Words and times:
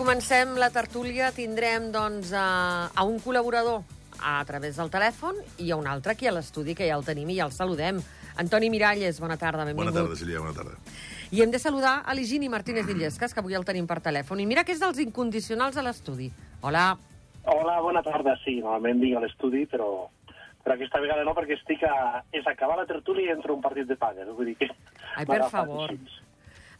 Comencem 0.00 0.54
la 0.56 0.70
tertúlia. 0.72 1.26
Tindrem 1.36 1.90
doncs, 1.92 2.30
a, 2.32 2.88
a 2.88 3.02
un 3.04 3.18
col·laborador 3.20 3.82
a 4.24 4.38
través 4.48 4.78
del 4.80 4.88
telèfon 4.88 5.36
i 5.60 5.68
a 5.68 5.76
un 5.76 5.84
altre 5.90 6.14
aquí 6.14 6.24
a 6.24 6.32
l'estudi, 6.32 6.72
que 6.72 6.86
ja 6.88 6.96
el 6.96 7.04
tenim 7.04 7.28
i 7.28 7.36
ja 7.36 7.44
el 7.44 7.52
saludem. 7.52 7.98
Antoni 8.40 8.70
Miralles, 8.72 9.18
bona 9.20 9.36
tarda, 9.36 9.66
benvingut. 9.68 9.92
Bona 9.92 10.06
tarda, 10.06 10.16
Sílvia, 10.16 10.40
bona 10.40 10.56
tarda. 10.56 10.78
I 11.36 11.44
hem 11.44 11.52
de 11.52 11.60
saludar 11.60 11.98
a 12.00 12.16
l'Higini 12.16 12.48
Martínez 12.48 12.88
d'Illescas, 12.88 13.36
que 13.36 13.44
avui 13.44 13.58
el 13.60 13.68
tenim 13.68 13.84
per 13.90 14.00
telèfon. 14.00 14.40
I 14.40 14.48
mira 14.48 14.64
que 14.64 14.72
és 14.72 14.80
dels 14.80 15.04
incondicionals 15.04 15.76
a 15.76 15.84
l'estudi. 15.84 16.30
Hola. 16.64 16.86
Hola, 17.44 17.76
bona 17.84 18.00
tarda. 18.00 18.38
Sí, 18.40 18.56
normalment 18.64 19.04
vinc 19.04 19.20
a 19.20 19.24
l'estudi, 19.26 19.66
però, 19.68 20.08
però 20.64 20.80
aquesta 20.80 21.04
vegada 21.04 21.28
no, 21.28 21.36
perquè 21.36 21.60
estic 21.60 21.84
a... 21.84 22.24
És 22.32 22.48
acabar 22.48 22.80
la 22.80 22.88
tertúlia 22.88 23.28
i 23.28 23.36
entro 23.36 23.52
un 23.52 23.60
partit 23.68 23.92
de 23.92 24.00
pàdel. 24.00 24.32
Vull 24.32 24.54
dir 24.54 24.58
que... 24.64 24.72
Ai, 25.12 25.28
per 25.28 25.44
favor. 25.52 25.92
així. 25.92 26.20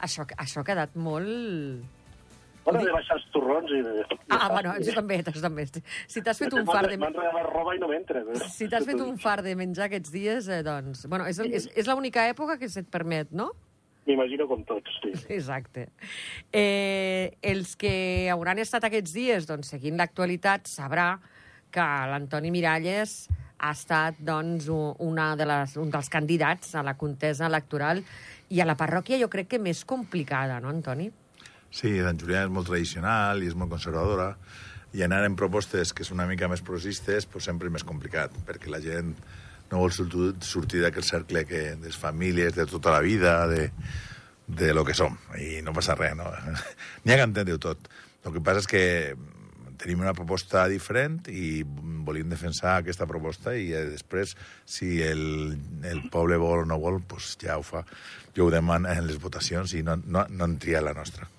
Això, 0.09 0.31
això 0.41 0.65
ha 0.65 0.71
quedat 0.73 0.97
molt... 0.97 2.00
Bueno, 2.65 2.83
de 2.85 2.93
baixar 2.93 3.17
els 3.17 3.25
torrons 3.35 3.71
i... 3.73 3.81
De, 3.85 4.05
Ah, 4.31 4.49
bueno, 4.53 4.75
jo 4.85 4.93
també, 4.95 5.21
tu 5.27 5.33
també. 5.41 5.65
Si 6.11 6.23
t'has 6.23 6.39
fet 6.39 6.55
un 6.55 6.67
far 6.69 6.85
de... 6.87 6.99
M'han 7.01 7.17
regalat 7.17 7.49
roba 7.49 7.75
i 7.75 7.81
no 7.81 7.89
m'entra. 7.91 8.23
Si 8.53 8.69
t'has 8.71 8.87
fet 8.87 9.01
un 9.01 9.17
far 9.23 9.41
de 9.47 9.57
menjar 9.59 9.89
aquests 9.89 10.13
dies, 10.13 10.51
eh, 10.53 10.61
doncs... 10.67 11.07
Bueno, 11.11 11.27
és, 11.31 11.41
és, 11.41 11.71
és 11.75 11.91
l'única 11.91 12.29
època 12.31 12.59
que 12.61 12.69
se't 12.71 12.91
permet, 12.93 13.33
no? 13.33 13.51
M'imagino 14.07 14.47
com 14.49 14.63
tots, 14.69 15.01
sí. 15.03 15.13
Exacte. 15.39 15.89
Eh, 16.53 17.37
els 17.43 17.77
que 17.81 17.93
hauran 18.33 18.61
estat 18.63 18.87
aquests 18.89 19.15
dies 19.17 19.49
doncs, 19.49 19.73
seguint 19.75 20.01
l'actualitat 20.01 20.69
sabrà 20.71 21.15
que 21.71 21.87
l'Antoni 22.11 22.51
Miralles 22.53 23.29
ha 23.61 23.73
estat 23.77 24.19
doncs, 24.25 24.69
una 24.71 25.35
de 25.37 25.47
les, 25.49 25.77
un 25.81 25.91
dels 25.93 26.09
candidats 26.13 26.75
a 26.75 26.85
la 26.87 26.97
contesa 26.99 27.47
electoral 27.51 28.01
i 28.51 28.61
a 28.61 28.67
la 28.67 28.77
parròquia 28.79 29.21
jo 29.21 29.29
crec 29.31 29.53
que 29.53 29.63
més 29.63 29.85
complicada, 29.85 30.59
no, 30.65 30.73
Antoni? 30.73 31.11
Sí, 31.71 31.95
Sant 32.03 32.19
Julià 32.19 32.45
és 32.47 32.53
molt 32.53 32.67
tradicional 32.71 33.43
i 33.43 33.51
és 33.51 33.57
molt 33.59 33.71
conservadora, 33.71 34.33
i 34.93 35.05
anar 35.07 35.23
en 35.23 35.37
propostes 35.39 35.93
que 35.95 36.05
són 36.07 36.19
una 36.19 36.27
mica 36.27 36.49
més 36.51 36.65
progressistes 36.67 37.29
pues, 37.31 37.47
sempre 37.47 37.71
és 37.71 37.75
més 37.75 37.87
complicat, 37.87 38.35
perquè 38.47 38.73
la 38.73 38.83
gent 38.83 39.15
no 39.71 39.85
vol 39.85 39.93
sortir, 39.95 40.81
d'aquest 40.83 41.13
cercle 41.13 41.45
que, 41.47 41.63
de 41.79 41.87
les 41.93 41.99
famílies, 41.99 42.57
de 42.57 42.67
tota 42.67 42.91
la 42.97 43.03
vida, 43.05 43.47
de, 43.47 43.69
de 44.51 44.73
lo 44.75 44.83
que 44.85 44.97
som, 44.99 45.15
i 45.39 45.61
no 45.63 45.75
passa 45.77 45.95
res, 45.95 46.17
no? 46.19 46.27
N'hi 47.05 47.15
ha 47.15 47.21
que 47.21 47.29
entendre-ho 47.29 47.63
tot. 47.63 47.87
El 48.27 48.35
que 48.35 48.43
passa 48.43 48.65
és 48.65 48.71
que 48.71 48.83
tenim 49.81 50.03
una 50.03 50.13
proposta 50.13 50.67
diferent 50.69 51.23
i 51.33 51.63
volíem 51.65 52.29
defensar 52.35 52.81
aquesta 52.81 53.07
proposta 53.09 53.55
i 53.57 53.71
eh, 53.73 53.87
després, 53.95 54.35
si 54.69 54.99
el, 55.07 55.23
el 55.89 56.03
poble 56.13 56.37
vol 56.43 56.67
o 56.67 56.69
no 56.69 56.81
vol, 56.83 56.99
pues 57.07 57.37
ja 57.41 57.57
ho 57.57 57.65
fa. 57.65 57.87
Jo 58.37 58.49
ho 58.49 58.53
demano 58.53 58.91
en 58.91 59.07
les 59.07 59.23
votacions 59.23 59.79
i 59.79 59.85
no, 59.87 59.97
no, 60.03 60.27
no 60.29 60.51
en 60.51 60.59
triar 60.61 60.83
la 60.85 60.99
nostra. 60.99 61.31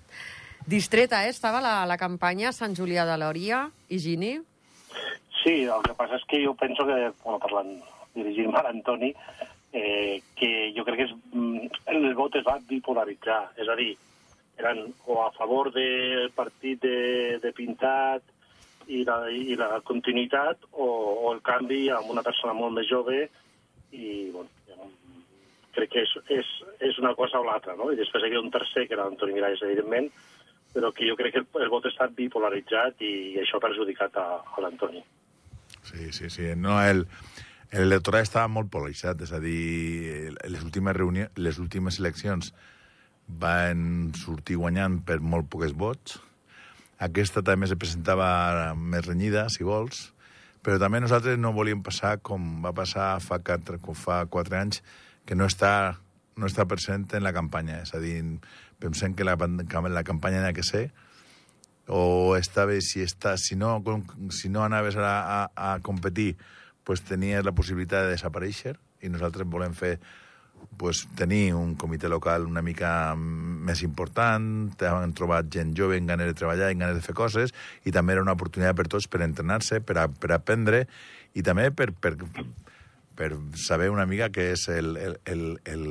Distreta, 0.65 1.25
eh? 1.25 1.29
Estava 1.29 1.61
la, 1.61 1.85
la 1.89 1.97
campanya 1.97 2.51
Sant 2.53 2.75
Julià 2.77 3.05
de 3.09 3.17
Lòria 3.17 3.63
i 3.89 3.97
Gini. 3.99 4.35
Sí, 5.41 5.63
el 5.65 5.81
que 5.87 5.95
passa 5.97 6.19
és 6.19 6.27
que 6.29 6.41
jo 6.43 6.53
penso 6.53 6.85
que, 6.85 6.97
bueno, 7.23 7.39
parlant, 7.41 7.71
dirigint-me 8.13 8.59
a 8.59 8.67
l'Antoni, 8.67 9.09
eh, 9.73 10.21
que 10.37 10.51
jo 10.75 10.85
crec 10.85 11.01
que 11.01 11.07
és, 11.09 11.15
mm, 11.33 11.81
el 11.95 12.13
vot 12.15 12.37
es 12.37 12.45
va 12.45 12.59
bipolaritzar. 12.69 13.41
És 13.57 13.67
a 13.67 13.77
dir, 13.79 13.95
eren 14.61 14.91
o 15.07 15.23
a 15.25 15.31
favor 15.33 15.71
del 15.73 16.29
partit 16.37 16.81
de, 16.85 17.39
de 17.41 17.51
Pintat 17.57 18.21
i 18.87 19.01
la, 19.07 19.23
i 19.33 19.55
la 19.57 19.79
continuïtat 19.87 20.67
o, 20.71 20.85
o 21.25 21.33
el 21.33 21.41
canvi 21.41 21.87
amb 21.89 22.11
una 22.13 22.23
persona 22.25 22.53
molt 22.53 22.75
més 22.77 22.89
jove 22.89 23.23
i, 23.91 24.29
bueno, 24.29 24.49
crec 25.75 25.89
que 25.93 26.03
és, 26.03 26.13
és, 26.37 26.51
és 26.83 26.99
una 26.99 27.15
cosa 27.15 27.39
o 27.39 27.47
l'altra, 27.47 27.75
no? 27.79 27.89
I 27.91 27.97
després 27.99 28.23
hi 28.23 28.29
havia 28.29 28.43
un 28.43 28.51
tercer, 28.53 28.85
que 28.85 28.95
era 28.97 29.07
l'Antoni 29.07 29.35
Miralles, 29.35 29.63
evidentment, 29.65 30.11
però 30.73 30.91
que 30.95 31.07
jo 31.07 31.17
crec 31.19 31.35
que 31.35 31.41
el, 31.43 31.47
el 31.63 31.71
vot 31.71 31.87
està 31.89 32.07
bipolaritzat 32.15 33.01
i, 33.03 33.13
i 33.35 33.39
això 33.43 33.59
ha 33.59 33.65
perjudicat 33.65 34.17
a, 34.19 34.27
a 34.41 34.63
l'Antoni. 34.63 35.03
Sí, 35.83 36.11
sí, 36.15 36.29
sí. 36.29 36.51
No, 36.55 36.77
el, 36.83 37.05
l'electorat 37.73 38.27
estava 38.27 38.51
molt 38.51 38.71
polaritzat, 38.71 39.23
és 39.25 39.31
a 39.35 39.39
dir, 39.43 40.31
les 40.43 40.63
últimes, 40.63 40.95
reunió, 40.97 41.27
les 41.37 41.59
últimes 41.59 41.99
eleccions 41.99 42.53
van 43.41 44.11
sortir 44.19 44.59
guanyant 44.59 44.99
per 45.07 45.19
molt 45.23 45.49
pocs 45.51 45.75
vots. 45.77 46.19
Aquesta 47.01 47.41
també 47.41 47.67
se 47.67 47.79
presentava 47.79 48.73
més 48.77 49.05
renyida, 49.07 49.47
si 49.49 49.65
vols, 49.65 50.11
però 50.61 50.77
també 50.81 50.99
nosaltres 51.01 51.39
no 51.41 51.55
volíem 51.55 51.81
passar 51.81 52.17
com 52.21 52.61
va 52.61 52.73
passar 52.77 53.15
fa 53.23 53.39
quatre, 53.41 53.79
fa 53.97 54.21
quatre 54.29 54.59
anys, 54.59 54.83
que 55.25 55.35
no 55.35 55.47
està, 55.49 55.97
no 56.37 56.49
està 56.49 56.67
present 56.69 57.07
en 57.17 57.25
la 57.25 57.33
campanya. 57.33 57.81
És 57.81 57.95
a 57.97 58.03
dir, 58.03 58.19
pensem 58.81 59.15
que 59.15 59.27
la, 59.27 59.37
la 59.37 60.03
campanya 60.03 60.43
ha 60.47 60.53
que 60.57 60.65
ser 60.65 60.89
o 61.91 62.37
bé, 62.67 62.79
si, 62.81 63.01
està, 63.03 63.35
si, 63.37 63.55
no, 63.55 63.81
si 64.31 64.49
no 64.49 64.63
anaves 64.63 64.95
a, 64.95 65.11
a, 65.43 65.73
a 65.73 65.79
competir, 65.83 66.37
pues 66.83 67.01
tenies 67.03 67.43
la 67.45 67.51
possibilitat 67.51 68.05
de 68.05 68.15
desaparèixer 68.15 68.77
i 69.01 69.09
nosaltres 69.09 69.47
volem 69.49 69.73
fer 69.73 69.97
pues, 70.77 71.07
tenir 71.17 71.53
un 71.57 71.75
comitè 71.75 72.09
local 72.09 72.45
una 72.47 72.61
mica 72.61 73.13
més 73.17 73.81
important, 73.83 74.71
hem 74.79 75.13
trobat 75.17 75.49
gent 75.51 75.75
jove 75.77 75.97
amb 75.97 76.09
ganes 76.13 76.31
de 76.31 76.37
treballar, 76.37 76.71
amb 76.71 76.85
ganes 76.85 76.99
de 76.99 77.05
fer 77.05 77.17
coses, 77.17 77.53
i 77.85 77.91
també 77.91 78.15
era 78.15 78.23
una 78.23 78.37
oportunitat 78.37 78.77
per 78.77 78.87
tots 78.87 79.09
per 79.11 79.23
entrenar-se, 79.25 79.81
per, 79.81 79.97
a, 79.99 80.07
per 80.07 80.31
aprendre, 80.37 80.85
i 81.33 81.43
també 81.43 81.69
per, 81.75 81.91
per, 81.91 82.15
per 83.15 83.31
saber 83.59 83.89
una 83.91 84.05
mica 84.09 84.29
què 84.33 84.51
és 84.55 84.67
el, 84.71 84.95
el, 84.97 85.15
el, 85.29 85.45
el, 85.67 85.85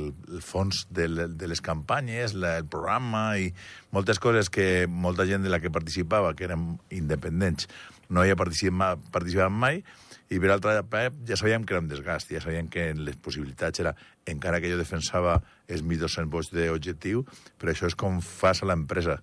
fons 0.44 0.86
de, 0.90 1.08
de 1.28 1.48
les 1.50 1.62
campanyes, 1.64 2.34
la, 2.34 2.56
el 2.60 2.68
programa 2.70 3.24
i 3.38 3.50
moltes 3.94 4.18
coses 4.22 4.50
que 4.50 4.86
molta 4.88 5.26
gent 5.28 5.44
de 5.44 5.52
la 5.52 5.60
que 5.60 5.72
participava, 5.72 6.34
que 6.34 6.48
eren 6.48 6.78
independents, 6.90 7.68
no 8.10 8.24
hi 8.24 8.32
ha 8.32 8.38
participat, 8.38 9.02
participat 9.14 9.52
mai, 9.52 9.84
i 10.30 10.38
per 10.38 10.52
altra 10.54 10.76
part 10.86 11.16
ja 11.26 11.36
sabíem 11.38 11.64
que 11.66 11.74
era 11.74 11.82
un 11.82 11.90
desgast, 11.90 12.30
ja 12.30 12.42
sabíem 12.42 12.68
que 12.70 12.92
les 12.94 13.18
possibilitats 13.18 13.82
era, 13.82 13.96
encara 14.30 14.60
que 14.62 14.70
jo 14.70 14.78
defensava 14.78 15.40
els 15.66 15.82
1.200 15.82 16.30
vots 16.30 16.52
d'objectiu, 16.54 17.24
però 17.58 17.74
això 17.74 17.90
és 17.90 17.98
com 17.98 18.20
fas 18.22 18.62
a 18.62 18.70
l'empresa. 18.70 19.18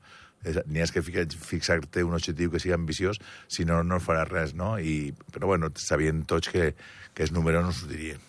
És- 0.46 0.62
N'hi 0.68 0.82
has 0.82 0.92
que 0.92 1.02
ficar- 1.02 1.26
fixar-te 1.28 2.04
un 2.04 2.14
objectiu 2.14 2.52
que 2.52 2.60
sigui 2.60 2.74
ambiciós, 2.74 3.20
si 3.48 3.66
no, 3.66 3.84
no 3.84 4.00
faràs 4.00 4.30
res, 4.30 4.54
no? 4.56 4.78
I, 4.80 5.14
però 5.34 5.48
bueno, 5.48 5.70
sabien 5.76 6.26
tots 6.26 6.50
que, 6.50 6.74
que 7.14 7.24
els 7.24 7.32
números 7.34 7.66
no 7.66 7.72
sortirien. 7.74 8.20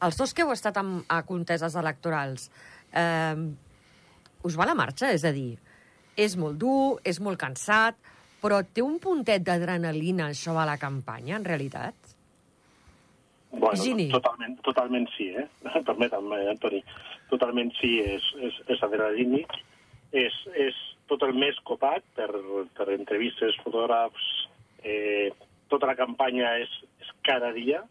Els 0.00 0.16
dos 0.16 0.32
que 0.32 0.42
heu 0.42 0.52
estat 0.52 0.76
amb, 0.80 1.02
a 1.08 1.22
conteses 1.28 1.74
electorals, 1.76 2.50
eh, 2.92 3.36
us 4.42 4.56
va 4.56 4.64
la 4.66 4.74
marxa? 4.74 5.10
És 5.12 5.24
a 5.24 5.32
dir, 5.32 5.58
és 6.16 6.36
molt 6.36 6.56
dur, 6.58 7.00
és 7.04 7.18
molt 7.20 7.38
cansat, 7.40 7.96
però 8.40 8.62
té 8.64 8.80
un 8.80 8.98
puntet 8.98 9.42
d'adrenalina 9.44 10.28
això 10.30 10.54
a 10.60 10.64
la 10.64 10.78
campanya, 10.80 11.36
en 11.36 11.44
realitat? 11.44 11.94
Bueno, 13.52 13.82
Gini. 13.82 14.08
totalment, 14.12 14.60
totalment 14.62 15.08
sí, 15.16 15.28
eh? 15.36 15.48
Permeta'm, 15.88 16.32
eh, 16.36 16.50
Antoni. 16.52 16.84
Totalment 17.30 17.72
sí, 17.80 17.98
és, 18.00 18.22
és, 18.46 18.60
és 18.70 18.82
adrenalini. 18.86 19.42
És, 20.12 20.32
és 20.54 20.74
tot 21.10 21.24
el 21.26 21.34
mes 21.38 21.58
copat 21.66 22.04
per, 22.16 22.28
per 22.76 22.88
entrevistes, 22.94 23.58
fotògrafs. 23.64 24.26
Eh, 24.86 25.30
tota 25.70 25.88
la 25.90 25.96
campanya 25.98 26.54
és, 26.62 26.70
és 27.02 27.10
cada 27.26 27.50
dia. 27.56 27.82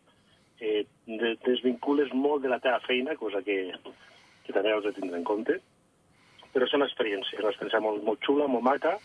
Eh, 0.59 0.85
de- 1.07 1.35
desvincules 1.45 2.11
molt 2.15 2.43
de 2.43 2.51
la 2.51 2.59
teva 2.63 2.79
feina, 2.87 3.15
cosa 3.19 3.43
que, 3.43 3.59
que 4.45 4.55
també 4.55 4.73
has 4.73 4.87
de 4.87 4.95
tindre 4.95 5.19
en 5.19 5.27
compte. 5.27 5.59
Però 6.49 6.65
és 6.65 6.73
una 6.75 6.87
experiència, 6.89 7.39
una 7.43 7.53
experiència 7.53 7.83
molt, 7.83 8.03
molt 8.03 8.23
xula, 8.25 8.47
molt 8.49 8.65
maca, 8.65 8.97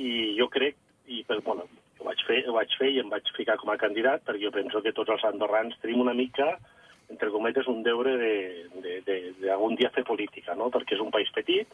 i 0.00 0.34
jo 0.38 0.48
crec, 0.48 0.78
i 1.10 1.22
per, 1.28 1.40
bueno, 1.44 1.66
ho 2.00 2.06
vaig, 2.06 2.22
fer, 2.26 2.40
ho 2.48 2.54
vaig 2.56 2.72
fer 2.78 2.88
i 2.94 3.00
em 3.02 3.10
vaig 3.12 3.28
ficar 3.36 3.58
com 3.60 3.70
a 3.72 3.78
candidat 3.80 4.22
perquè 4.24 4.46
jo 4.46 4.52
penso 4.54 4.80
que 4.80 4.94
tots 4.96 5.12
els 5.12 5.24
andorrans 5.28 5.76
tenim 5.82 6.00
una 6.00 6.14
mica, 6.16 6.54
entre 7.10 7.28
cometes, 7.34 7.66
un 7.68 7.82
deure 7.82 8.14
d'algun 8.16 8.82
de, 8.86 8.94
de, 9.04 9.18
de, 9.26 9.32
d'algun 9.42 9.74
dia 9.76 9.90
fer 9.92 10.04
política, 10.06 10.54
no? 10.56 10.70
perquè 10.72 10.96
és 10.96 11.02
un 11.02 11.10
país 11.12 11.28
petit, 11.34 11.68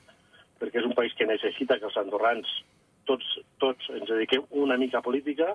perquè 0.61 0.81
és 0.81 0.89
un 0.89 0.97
país 0.97 1.15
que 1.19 1.29
necessita 1.29 1.79
que 1.81 1.89
els 1.91 1.99
andorrans 2.01 2.51
tots, 3.07 3.27
tots 3.63 3.91
ens 3.95 4.09
dediquem 4.11 4.45
una 4.63 4.77
mica 4.81 4.99
a 4.99 5.05
política 5.05 5.53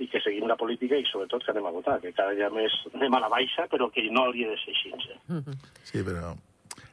i 0.00 0.08
que 0.10 0.20
seguim 0.22 0.46
la 0.50 0.56
política 0.58 0.98
i 0.98 1.06
sobretot 1.08 1.44
que 1.44 1.52
anem 1.52 1.66
a 1.68 1.74
votar, 1.74 1.98
que 2.02 2.14
cada 2.16 2.34
dia 2.38 2.48
més 2.54 2.74
anem 2.94 3.18
a 3.18 3.22
la 3.24 3.30
baixa, 3.32 3.66
però 3.70 3.90
que 3.92 4.06
no 4.10 4.26
hauria 4.26 4.52
de 4.52 4.60
ser 4.62 4.74
així. 4.74 4.94
Eh? 5.10 5.42
Sí, 5.88 6.04
però 6.06 6.32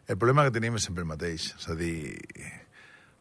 el 0.10 0.18
problema 0.18 0.48
que 0.48 0.56
tenim 0.56 0.76
és 0.80 0.88
sempre 0.90 1.06
el 1.06 1.12
mateix. 1.12 1.52
És 1.54 1.70
a 1.70 1.76
dir, 1.78 2.18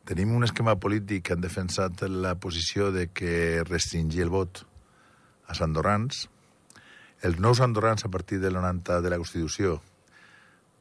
tenim 0.08 0.32
un 0.36 0.46
esquema 0.46 0.78
polític 0.80 1.26
que 1.28 1.36
han 1.36 1.44
defensat 1.44 2.06
la 2.08 2.34
posició 2.40 2.90
de 2.94 3.10
que 3.12 3.62
restringir 3.68 4.24
el 4.24 4.32
vot 4.32 4.64
als 5.52 5.60
andorrans. 5.64 6.26
Els 7.24 7.40
nous 7.42 7.60
andorrans, 7.60 8.04
a 8.04 8.10
partir 8.12 8.38
del 8.40 8.56
90 8.56 9.02
de 9.04 9.12
la 9.12 9.18
Constitució, 9.20 9.78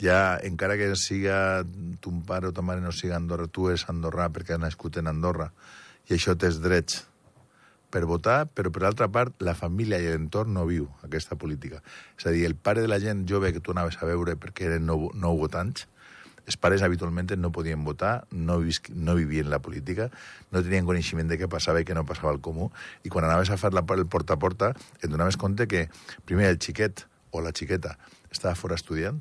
ja, 0.01 0.38
encara 0.45 0.77
que 0.77 0.94
siga 0.95 1.65
ton 2.01 2.21
pare 2.25 2.49
o 2.49 2.53
ta 2.53 2.61
mare 2.61 2.81
no 2.81 2.91
siga 2.91 3.17
Andorra, 3.17 3.47
tu 3.47 3.69
és 3.73 3.85
andorrà 3.89 4.29
perquè 4.33 4.55
has 4.55 4.61
nascut 4.61 4.97
en 5.01 5.09
Andorra, 5.09 5.51
i 6.07 6.15
això 6.15 6.38
tens 6.38 6.61
drets 6.63 7.03
per 7.89 8.03
votar, 8.05 8.45
però 8.51 8.71
per 8.73 8.83
altra 8.83 9.07
part 9.07 9.41
la 9.41 9.55
família 9.55 9.99
i 9.99 10.09
l'entorn 10.11 10.53
no 10.53 10.65
viu 10.67 10.88
aquesta 11.07 11.38
política. 11.39 11.81
És 12.19 12.27
a 12.27 12.33
dir, 12.35 12.45
el 12.45 12.55
pare 12.55 12.83
de 12.83 12.91
la 12.91 12.99
gent 12.99 13.25
jove 13.29 13.53
que 13.55 13.61
tu 13.63 13.71
anaves 13.71 13.97
a 14.01 14.09
veure 14.09 14.35
perquè 14.35 14.67
eren 14.67 14.85
nou, 14.85 15.07
nou 15.15 15.39
votants, 15.39 15.88
els 16.47 16.55
pares 16.55 16.83
habitualment 16.83 17.33
no 17.35 17.51
podien 17.51 17.83
votar, 17.83 18.25
no, 18.31 18.59
visc, 18.63 18.89
no 18.95 19.15
vivien 19.15 19.49
la 19.51 19.59
política, 19.59 20.09
no 20.51 20.63
tenien 20.63 20.85
coneixement 20.88 21.27
de 21.27 21.39
què 21.39 21.49
passava 21.51 21.81
i 21.81 21.88
què 21.88 21.95
no 21.95 22.05
passava 22.07 22.31
al 22.31 22.39
comú, 22.39 22.69
i 23.03 23.11
quan 23.11 23.27
anaves 23.27 23.51
a 23.51 23.57
fer 23.59 23.73
la, 23.75 23.83
el 23.83 24.05
porta 24.07 24.38
a 24.38 24.39
porta 24.39 24.71
et 25.01 25.09
donaves 25.11 25.35
compte 25.35 25.67
que, 25.67 25.88
primer, 26.25 26.47
el 26.53 26.61
xiquet 26.63 27.03
o 27.31 27.44
la 27.44 27.51
xiqueta 27.51 27.97
estava 28.31 28.55
fora 28.55 28.79
estudiant, 28.79 29.19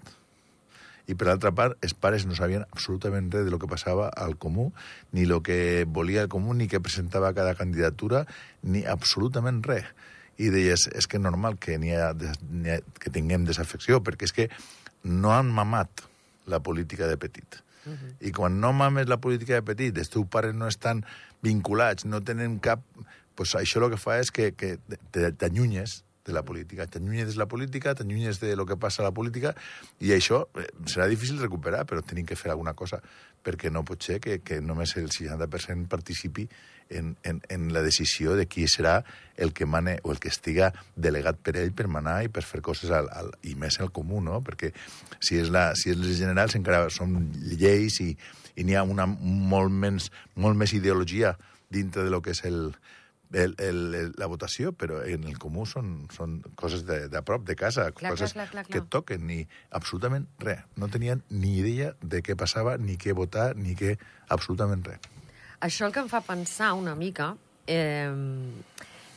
i 1.07 1.15
per 1.15 1.29
l'altra 1.29 1.53
part, 1.55 1.77
els 1.87 1.95
pares 1.95 2.27
no 2.27 2.35
sabien 2.35 2.65
absolutament 2.67 3.31
res 3.31 3.47
de 3.47 3.53
lo 3.55 3.61
que 3.63 3.71
passava 3.71 4.09
al 4.11 4.35
comú, 4.43 4.73
ni 5.15 5.23
el 5.27 5.39
que 5.47 5.87
volia 5.87 6.25
el 6.27 6.31
comú, 6.33 6.55
ni 6.55 6.67
què 6.67 6.81
presentava 6.83 7.33
cada 7.35 7.55
candidatura, 7.55 8.25
ni 8.63 8.83
absolutament 8.85 9.63
res. 9.67 9.87
I 10.37 10.51
deies, 10.53 10.89
és 10.93 11.07
que 11.07 11.17
és 11.17 11.23
normal 11.23 11.57
que, 11.63 11.79
n'hi 11.81 11.95
ha, 11.97 12.11
n'hi 12.13 12.75
ha, 12.75 12.81
que 13.01 13.13
tinguem 13.15 13.47
desafecció, 13.47 14.03
perquè 14.05 14.27
és 14.27 14.35
que 14.37 14.49
no 15.07 15.33
han 15.33 15.53
mamat 15.55 16.05
la 16.51 16.61
política 16.61 17.07
de 17.07 17.17
petit. 17.17 17.63
Uh 17.87 17.93
-huh. 17.93 18.13
I 18.21 18.33
quan 18.33 18.61
no 18.61 18.73
mames 18.73 19.09
la 19.09 19.17
política 19.17 19.55
de 19.55 19.63
petit, 19.63 19.97
els 19.97 20.11
teus 20.11 20.27
pares 20.27 20.55
no 20.55 20.67
estan 20.67 21.05
vinculats, 21.43 22.05
no 22.05 22.23
tenen 22.23 22.59
cap... 22.59 22.83
Pues 23.37 23.55
això 23.55 23.85
el 23.85 23.91
que 23.91 23.99
fa 24.01 24.19
és 24.19 24.31
que, 24.33 24.55
que 24.57 24.79
t'allunyes 25.13 26.06
de 26.27 26.35
la 26.35 26.43
política. 26.45 26.87
T'allunyes 26.91 27.33
de 27.33 27.41
la 27.41 27.47
política, 27.49 27.95
t'allunyes 27.95 28.41
de 28.43 28.55
lo 28.57 28.67
que 28.67 28.77
passa 28.77 29.03
a 29.03 29.09
la 29.09 29.15
política, 29.15 29.55
i 30.01 30.13
això 30.17 30.45
eh, 30.59 30.67
serà 30.91 31.07
difícil 31.11 31.41
recuperar, 31.43 31.85
però 31.87 32.03
tenim 32.03 32.27
que 32.27 32.39
fer 32.39 32.53
alguna 32.53 32.75
cosa, 32.75 33.01
perquè 33.47 33.71
no 33.71 33.85
pot 33.87 34.03
ser 34.03 34.19
que, 34.21 34.41
que 34.43 34.61
només 34.61 34.97
el 34.99 35.11
60% 35.15 35.87
participi 35.89 36.49
en, 36.91 37.17
en, 37.23 37.41
en 37.49 37.73
la 37.75 37.83
decisió 37.83 38.35
de 38.37 38.47
qui 38.47 38.67
serà 38.71 39.01
el 39.37 39.53
que 39.53 39.67
mane 39.67 39.99
o 40.03 40.13
el 40.13 40.21
que 40.23 40.31
estiga 40.31 40.73
delegat 40.95 41.39
per 41.43 41.57
ell 41.61 41.73
per 41.77 41.89
manar 41.91 42.21
i 42.25 42.31
per 42.33 42.45
fer 42.47 42.63
coses 42.65 42.91
al, 42.95 43.11
al, 43.11 43.33
i 43.43 43.55
més 43.59 43.79
al 43.81 43.93
comú, 43.95 44.23
no? 44.23 44.41
Perquè 44.43 44.73
si 45.21 45.39
és, 45.41 45.51
la, 45.55 45.69
si 45.79 45.91
és 45.93 45.99
les 46.01 46.19
generals 46.19 46.57
encara 46.59 46.87
són 46.91 47.19
lleis 47.55 48.01
i, 48.03 48.13
i 48.57 48.67
n'hi 48.67 48.79
ha 48.79 48.85
una 48.87 49.07
molt, 49.07 49.73
menys, 49.73 50.11
molt 50.35 50.59
més 50.59 50.75
ideologia 50.75 51.37
dintre 51.71 52.07
de 52.07 52.11
lo 52.15 52.23
que 52.23 52.35
és 52.35 52.45
el, 52.47 52.71
el, 53.33 53.55
el, 53.59 53.95
el, 53.95 54.13
la 54.19 54.29
votació, 54.31 54.73
però 54.73 55.01
en 55.05 55.27
el 55.27 55.39
comú 55.43 55.67
són, 55.67 56.07
són 56.15 56.39
coses 56.59 56.85
de, 56.87 57.07
de 57.13 57.23
prop, 57.27 57.45
de 57.47 57.57
casa, 57.59 57.89
clar, 57.97 58.15
coses 58.15 58.35
clar, 58.37 58.47
clar, 58.51 58.65
clar, 58.67 58.73
que 58.73 58.83
et 58.85 58.91
toquen, 58.93 59.27
ni 59.27 59.41
absolutament 59.75 60.29
res. 60.43 60.63
No 60.77 60.89
tenien 60.93 61.25
ni 61.31 61.57
idea 61.61 61.93
de 62.03 62.23
què 62.23 62.37
passava, 62.39 62.77
ni 62.79 62.99
què 63.01 63.17
votar, 63.17 63.53
ni 63.59 63.75
què... 63.79 63.97
absolutament 64.29 64.85
res. 64.87 65.11
Això 65.67 65.87
el 65.87 65.95
que 65.95 66.03
em 66.05 66.11
fa 66.11 66.21
pensar 66.21 66.75
una 66.77 66.95
mica 66.99 67.33
eh, 67.67 68.13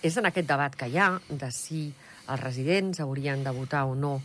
és 0.02 0.18
en 0.18 0.30
aquest 0.30 0.48
debat 0.48 0.76
que 0.76 0.88
hi 0.88 0.98
ha 0.98 1.12
de 1.30 1.52
si 1.52 1.90
els 2.30 2.42
residents 2.42 3.02
haurien 3.04 3.44
de 3.44 3.54
votar 3.54 3.86
o 3.90 3.96
no 3.98 4.20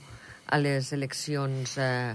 a 0.47 0.59
les 0.61 0.93
eleccions 0.93 1.77
eh, 1.81 2.15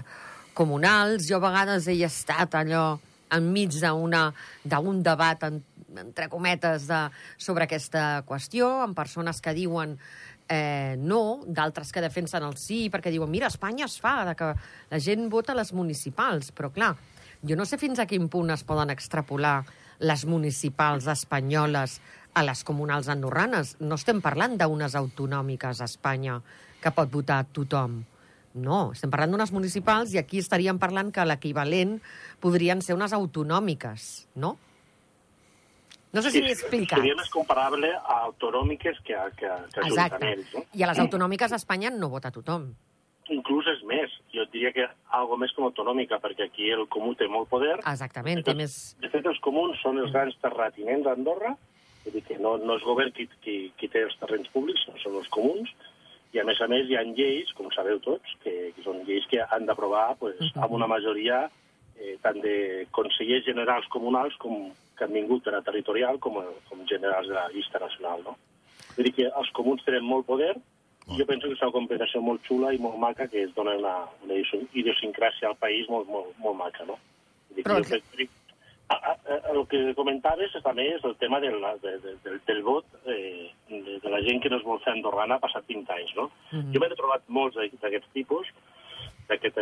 comunals. 0.54 1.26
Jo 1.28 1.40
a 1.40 1.46
vegades 1.48 1.88
he 1.90 1.98
estat 2.06 2.54
allò 2.58 2.98
enmig 3.36 3.76
d'un 3.80 5.02
debat 5.02 5.46
en, 5.48 5.60
entre 5.98 6.28
cometes 6.30 6.86
de, 6.88 7.00
sobre 7.38 7.66
aquesta 7.66 8.22
qüestió, 8.28 8.68
amb 8.84 8.96
persones 8.96 9.40
que 9.40 9.54
diuen 9.56 9.96
eh, 10.48 10.96
no, 10.98 11.40
d'altres 11.46 11.92
que 11.94 12.02
defensen 12.02 12.44
el 12.46 12.56
sí, 12.58 12.88
perquè 12.90 13.12
diuen, 13.14 13.30
mira, 13.30 13.48
Espanya 13.48 13.86
es 13.86 13.98
fa, 14.02 14.20
de 14.28 14.36
que 14.36 14.52
la 14.90 15.00
gent 15.00 15.28
vota 15.30 15.56
les 15.56 15.72
municipals, 15.72 16.50
però 16.52 16.72
clar, 16.74 16.94
jo 17.46 17.56
no 17.56 17.64
sé 17.64 17.78
fins 17.80 18.02
a 18.02 18.08
quin 18.10 18.28
punt 18.28 18.50
es 18.52 18.66
poden 18.68 18.90
extrapolar 18.92 19.62
les 20.00 20.24
municipals 20.26 21.06
espanyoles 21.12 22.00
a 22.34 22.42
les 22.44 22.62
comunals 22.64 23.08
andorranes. 23.12 23.76
No 23.80 23.98
estem 24.00 24.20
parlant 24.24 24.56
d'unes 24.58 24.96
autonòmiques 24.96 25.80
a 25.80 25.88
Espanya 25.88 26.40
que 26.80 26.92
pot 26.94 27.10
votar 27.12 27.44
tothom. 27.52 28.00
No, 28.54 28.90
estem 28.96 29.12
parlant 29.12 29.30
d'unes 29.30 29.52
municipals 29.54 30.10
i 30.14 30.18
aquí 30.18 30.40
estaríem 30.42 30.78
parlant 30.82 31.12
que 31.14 31.22
l'equivalent 31.26 32.00
podrien 32.42 32.82
ser 32.82 32.96
unes 32.96 33.14
autonòmiques, 33.14 34.10
no? 34.42 34.56
No 36.10 36.22
sé 36.24 36.32
si 36.34 36.40
m'he 36.42 36.50
explicat. 36.50 36.98
Seria 36.98 37.14
més 37.14 37.30
comparable 37.30 37.92
a 37.94 38.16
autonòmiques 38.26 38.98
que 39.06 39.14
a, 39.14 39.28
que, 39.30 39.50
que 39.70 39.82
ajuntaments. 39.86 40.54
No? 40.56 40.64
I 40.74 40.82
a 40.82 40.88
les 40.90 40.98
autonòmiques 41.04 41.52
a 41.54 41.60
Espanya 41.60 41.92
no 41.94 42.08
vota 42.10 42.32
tothom. 42.34 42.72
Inclús 43.30 43.68
és 43.70 43.84
més. 43.86 44.16
Jo 44.34 44.42
et 44.42 44.50
diria 44.50 44.72
que 44.74 44.88
algo 45.14 45.38
més 45.38 45.54
com 45.54 45.68
autonòmica, 45.68 46.18
perquè 46.18 46.48
aquí 46.48 46.72
el 46.74 46.88
comú 46.90 47.14
té 47.14 47.30
molt 47.30 47.46
poder. 47.52 47.76
Exactament, 47.86 48.42
té 48.42 48.56
més... 48.58 48.96
De 48.98 49.10
fet, 49.12 49.22
els 49.30 49.38
comuns 49.44 49.78
són 49.84 50.02
els 50.02 50.10
grans 50.10 50.34
terratinents 50.42 51.06
d'Andorra, 51.06 51.54
vull 52.02 52.16
dir 52.16 52.24
que 52.26 52.40
no, 52.42 52.56
no 52.58 52.80
és 52.80 52.88
govern 52.88 53.14
qui, 53.14 53.28
qui, 53.44 53.56
qui 53.78 53.90
té 53.92 54.02
els 54.08 54.18
terrenys 54.18 54.50
públics, 54.50 54.82
no 54.90 54.98
són 54.98 55.20
els 55.22 55.30
comuns, 55.30 55.70
i 56.32 56.38
a 56.38 56.44
més 56.46 56.60
a 56.62 56.68
més 56.70 56.86
hi 56.88 56.96
ha 56.98 57.02
lleis, 57.06 57.50
com 57.58 57.70
sabeu 57.74 57.98
tots, 58.04 58.36
que, 58.44 58.70
que 58.74 58.84
són 58.84 59.02
lleis 59.06 59.26
que 59.30 59.42
han 59.42 59.66
d'aprovar 59.66 60.14
pues, 60.20 60.38
amb 60.54 60.76
una 60.78 60.86
majoria 60.90 61.42
eh, 61.98 62.16
tant 62.22 62.38
de 62.44 62.86
consellers 62.94 63.46
generals 63.46 63.88
comunals 63.90 64.36
com 64.42 64.70
que 64.96 65.06
han 65.06 65.16
vingut 65.16 65.44
de 65.44 65.54
la 65.56 65.62
territorial 65.66 66.20
com, 66.22 66.38
com 66.68 66.86
generals 66.86 67.28
de 67.28 67.34
la 67.34 67.48
llista 67.54 67.80
nacional. 67.82 68.22
No? 68.26 68.36
Vull 68.96 69.08
dir 69.08 69.14
que 69.16 69.30
els 69.30 69.50
comuns 69.56 69.82
tenen 69.86 70.06
molt 70.06 70.28
poder 70.28 70.52
i 71.10 71.16
jo 71.18 71.26
penso 71.26 71.48
que 71.48 71.56
és 71.56 71.62
una 71.64 71.74
combinació 71.74 72.20
molt 72.22 72.44
xula 72.46 72.74
i 72.76 72.78
molt 72.78 72.98
maca 73.02 73.26
que 73.30 73.46
es 73.46 73.54
dona 73.56 73.74
una, 73.80 73.94
una 74.22 74.36
idiosincràsia 74.38 75.50
al 75.50 75.58
país 75.58 75.88
molt, 75.90 76.06
molt, 76.12 76.36
molt 76.38 76.58
maca. 76.60 76.86
No? 76.86 76.98
Vull 77.48 77.58
dir 77.58 77.64
que 77.64 77.70
Però 77.72 77.80
jo 77.82 77.88
crec, 78.14 78.36
el 78.90 79.60
que 79.70 79.80
comentaves 79.94 80.54
també 80.64 80.86
és 80.96 81.04
el 81.06 81.14
tema 81.20 81.38
del, 81.42 81.60
de, 81.82 81.92
de, 82.02 82.14
del, 82.24 82.40
del 82.46 82.62
vot 82.66 82.86
eh, 83.06 83.50
de, 83.68 83.98
de 84.02 84.10
la 84.10 84.20
gent 84.26 84.42
que 84.42 84.50
no 84.50 84.58
es 84.58 84.66
vol 84.66 84.80
fer 84.84 84.94
andorrana 84.96 85.38
ha 85.38 85.42
passat 85.42 85.66
20 85.68 85.94
anys. 85.94 86.14
No? 86.16 86.30
Mm 86.50 86.58
-hmm. 86.58 86.72
Jo 86.74 86.80
m'he 86.80 86.96
trobat 86.96 87.22
molts 87.28 87.56
d'aquests 87.56 88.10
tipus, 88.12 88.46
d'aquest 89.28 89.58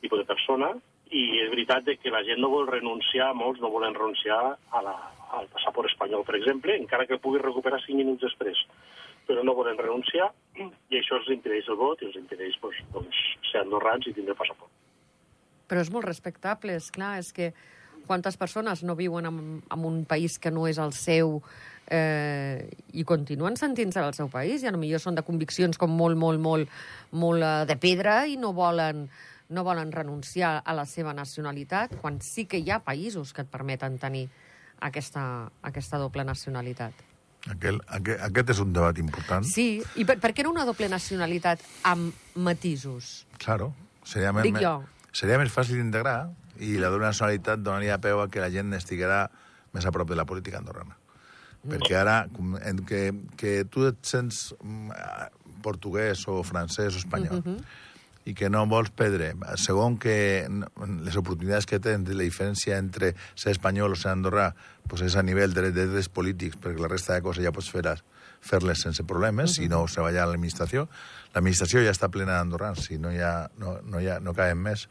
tipus 0.00 0.18
de 0.18 0.24
persona, 0.24 0.72
i 1.12 1.22
és 1.42 1.50
veritat 1.52 1.84
de 1.84 1.96
que 2.00 2.10
la 2.10 2.22
gent 2.24 2.40
no 2.40 2.48
vol 2.48 2.66
renunciar, 2.66 3.34
molts 3.34 3.60
no 3.60 3.70
volen 3.70 3.94
renunciar 3.94 4.56
a 4.70 4.82
la, 4.82 4.96
al 5.36 5.48
passaport 5.52 5.90
espanyol, 5.90 6.24
per 6.24 6.36
exemple, 6.36 6.76
encara 6.76 7.06
que 7.06 7.14
el 7.14 7.20
pugui 7.20 7.38
recuperar 7.38 7.80
5 7.84 7.96
minuts 7.96 8.24
després. 8.24 8.58
Però 9.26 9.44
no 9.44 9.54
volen 9.54 9.78
renunciar 9.78 10.32
i 10.56 10.98
això 10.98 11.20
els 11.20 11.28
impedeix 11.28 11.68
el 11.68 11.76
vot 11.76 12.00
i 12.02 12.06
els 12.06 12.16
impedeix 12.16 12.56
doncs, 12.62 12.80
doncs, 12.92 13.20
ser 13.50 13.60
andorrans 13.60 14.06
i 14.06 14.14
tindre 14.16 14.34
passaport. 14.34 14.72
Però 15.68 15.80
és 15.80 15.92
molt 15.92 16.08
respectable, 16.08 16.74
és 16.74 16.90
clar, 16.90 17.18
és 17.18 17.30
que 17.32 17.52
quantes 18.06 18.36
persones 18.36 18.82
no 18.82 18.96
viuen 18.96 19.26
en, 19.26 19.42
en 19.62 19.84
un 19.84 20.04
país 20.04 20.38
que 20.38 20.50
no 20.50 20.66
és 20.68 20.78
el 20.82 20.92
seu 20.96 21.40
eh, 21.88 22.68
i 22.92 23.04
continuen 23.04 23.56
sentint-se 23.56 24.00
al 24.00 24.14
seu 24.16 24.30
país 24.32 24.62
i 24.62 24.70
potser 24.70 25.00
són 25.02 25.18
de 25.18 25.26
conviccions 25.26 25.78
com 25.78 25.92
molt, 25.92 26.18
molt, 26.18 26.40
molt, 26.40 26.72
molt 27.12 27.42
eh, 27.42 27.52
de 27.68 27.76
pedra 27.76 28.22
i 28.26 28.36
no 28.36 28.52
volen, 28.56 29.06
no 29.50 29.64
volen 29.64 29.92
renunciar 29.92 30.62
a 30.64 30.74
la 30.74 30.86
seva 30.86 31.14
nacionalitat, 31.14 31.98
quan 32.00 32.20
sí 32.24 32.46
que 32.46 32.58
hi 32.58 32.70
ha 32.70 32.82
països 32.84 33.32
que 33.32 33.44
et 33.44 33.50
permeten 33.50 33.98
tenir 33.98 34.28
aquesta, 34.80 35.48
aquesta 35.62 35.98
doble 35.98 36.24
nacionalitat. 36.24 37.08
Aquel, 37.50 37.80
aquest, 37.90 38.20
aquest 38.22 38.52
és 38.54 38.60
un 38.62 38.72
debat 38.74 38.98
important. 39.02 39.46
Sí, 39.46 39.82
i 39.98 40.06
per, 40.06 40.20
per 40.22 40.30
què 40.34 40.44
no 40.46 40.52
una 40.54 40.66
doble 40.66 40.88
nacionalitat 40.90 41.62
amb 41.90 42.14
matisos? 42.38 43.24
Claro. 43.42 43.72
Seria 44.06 44.32
jo. 44.58 44.76
seria 45.14 45.38
més 45.38 45.52
fàcil 45.54 45.78
d'integrar 45.78 46.32
i 46.60 46.76
la 46.80 46.90
doble 46.92 47.08
nacionalitat 47.08 47.62
donaria 47.62 48.00
peu 48.02 48.20
a 48.20 48.28
que 48.28 48.42
la 48.42 48.50
gent 48.52 48.74
estiguera 48.76 49.26
més 49.72 49.86
a 49.86 49.92
prop 49.94 50.10
de 50.10 50.18
la 50.18 50.26
política 50.28 50.60
andorrana. 50.60 50.98
Perquè 51.62 51.94
ara, 51.94 52.16
en 52.66 52.82
que, 52.86 53.12
que 53.38 53.62
tu 53.70 53.86
et 53.86 54.00
sents 54.06 54.48
mm, 54.58 54.90
portuguès 55.62 56.26
o 56.28 56.40
francès 56.42 56.96
o 56.96 57.02
espanyol 57.04 57.44
i 58.26 58.34
que 58.38 58.50
no 58.50 58.64
vols 58.70 58.90
perdre, 58.94 59.32
segon 59.58 59.96
que 59.98 60.16
les 61.02 61.16
oportunitats 61.18 61.66
que 61.66 61.80
tens, 61.82 62.10
la 62.10 62.26
diferència 62.26 62.78
entre 62.78 63.14
ser 63.34 63.54
espanyol 63.54 63.94
o 63.94 63.98
ser 63.98 64.12
andorrà, 64.12 64.52
pues 64.90 65.02
és 65.06 65.16
a 65.18 65.24
nivell 65.26 65.54
de, 65.54 65.70
de 65.74 65.88
drets 65.90 66.10
polítics, 66.10 66.58
perquè 66.58 66.82
la 66.82 66.90
resta 66.90 67.16
de 67.16 67.24
coses 67.24 67.46
ja 67.46 67.54
pots 67.54 67.70
fer-les 67.74 68.02
fer-les 68.42 68.82
sense 68.82 69.04
problemes, 69.06 69.56
si 69.56 69.68
no 69.70 69.84
treballar 69.86 70.24
a 70.24 70.30
l'administració. 70.32 70.88
L'administració 71.32 71.82
ja 71.84 71.94
està 71.94 72.10
plena 72.12 72.36
d'andorrans, 72.36 72.88
si 72.88 72.98
no, 72.98 73.12
hi 73.14 73.22
ha, 73.22 73.48
no, 73.62 73.78
no, 73.86 74.00
hi 74.02 74.10
ha, 74.10 74.18
no 74.20 74.34
caben 74.36 74.60
més, 74.60 74.88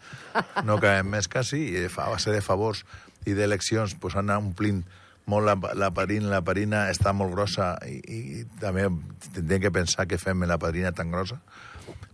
no 0.67 0.79
caben 0.81 1.11
més 1.11 1.27
quasi, 1.31 1.61
i 1.75 1.85
a 1.85 2.09
base 2.09 2.33
de 2.33 2.41
favors 2.41 2.85
i 3.27 3.35
d'eleccions 3.37 3.97
pues, 4.01 4.15
han 4.15 4.31
anat 4.31 4.47
omplint 4.47 4.81
molt 5.29 5.45
la, 5.45 5.55
la 5.77 5.91
parina, 5.93 6.31
la 6.31 6.41
parina 6.41 6.87
està 6.89 7.13
molt 7.13 7.35
grossa 7.35 7.75
i, 7.85 7.99
i 8.01 8.45
també 8.61 8.87
tindrem 9.35 9.67
que 9.67 9.73
pensar 9.75 10.07
què 10.09 10.17
fem 10.17 10.39
amb 10.41 10.49
la 10.49 10.57
parina 10.61 10.93
tan 10.95 11.11
grossa, 11.13 11.37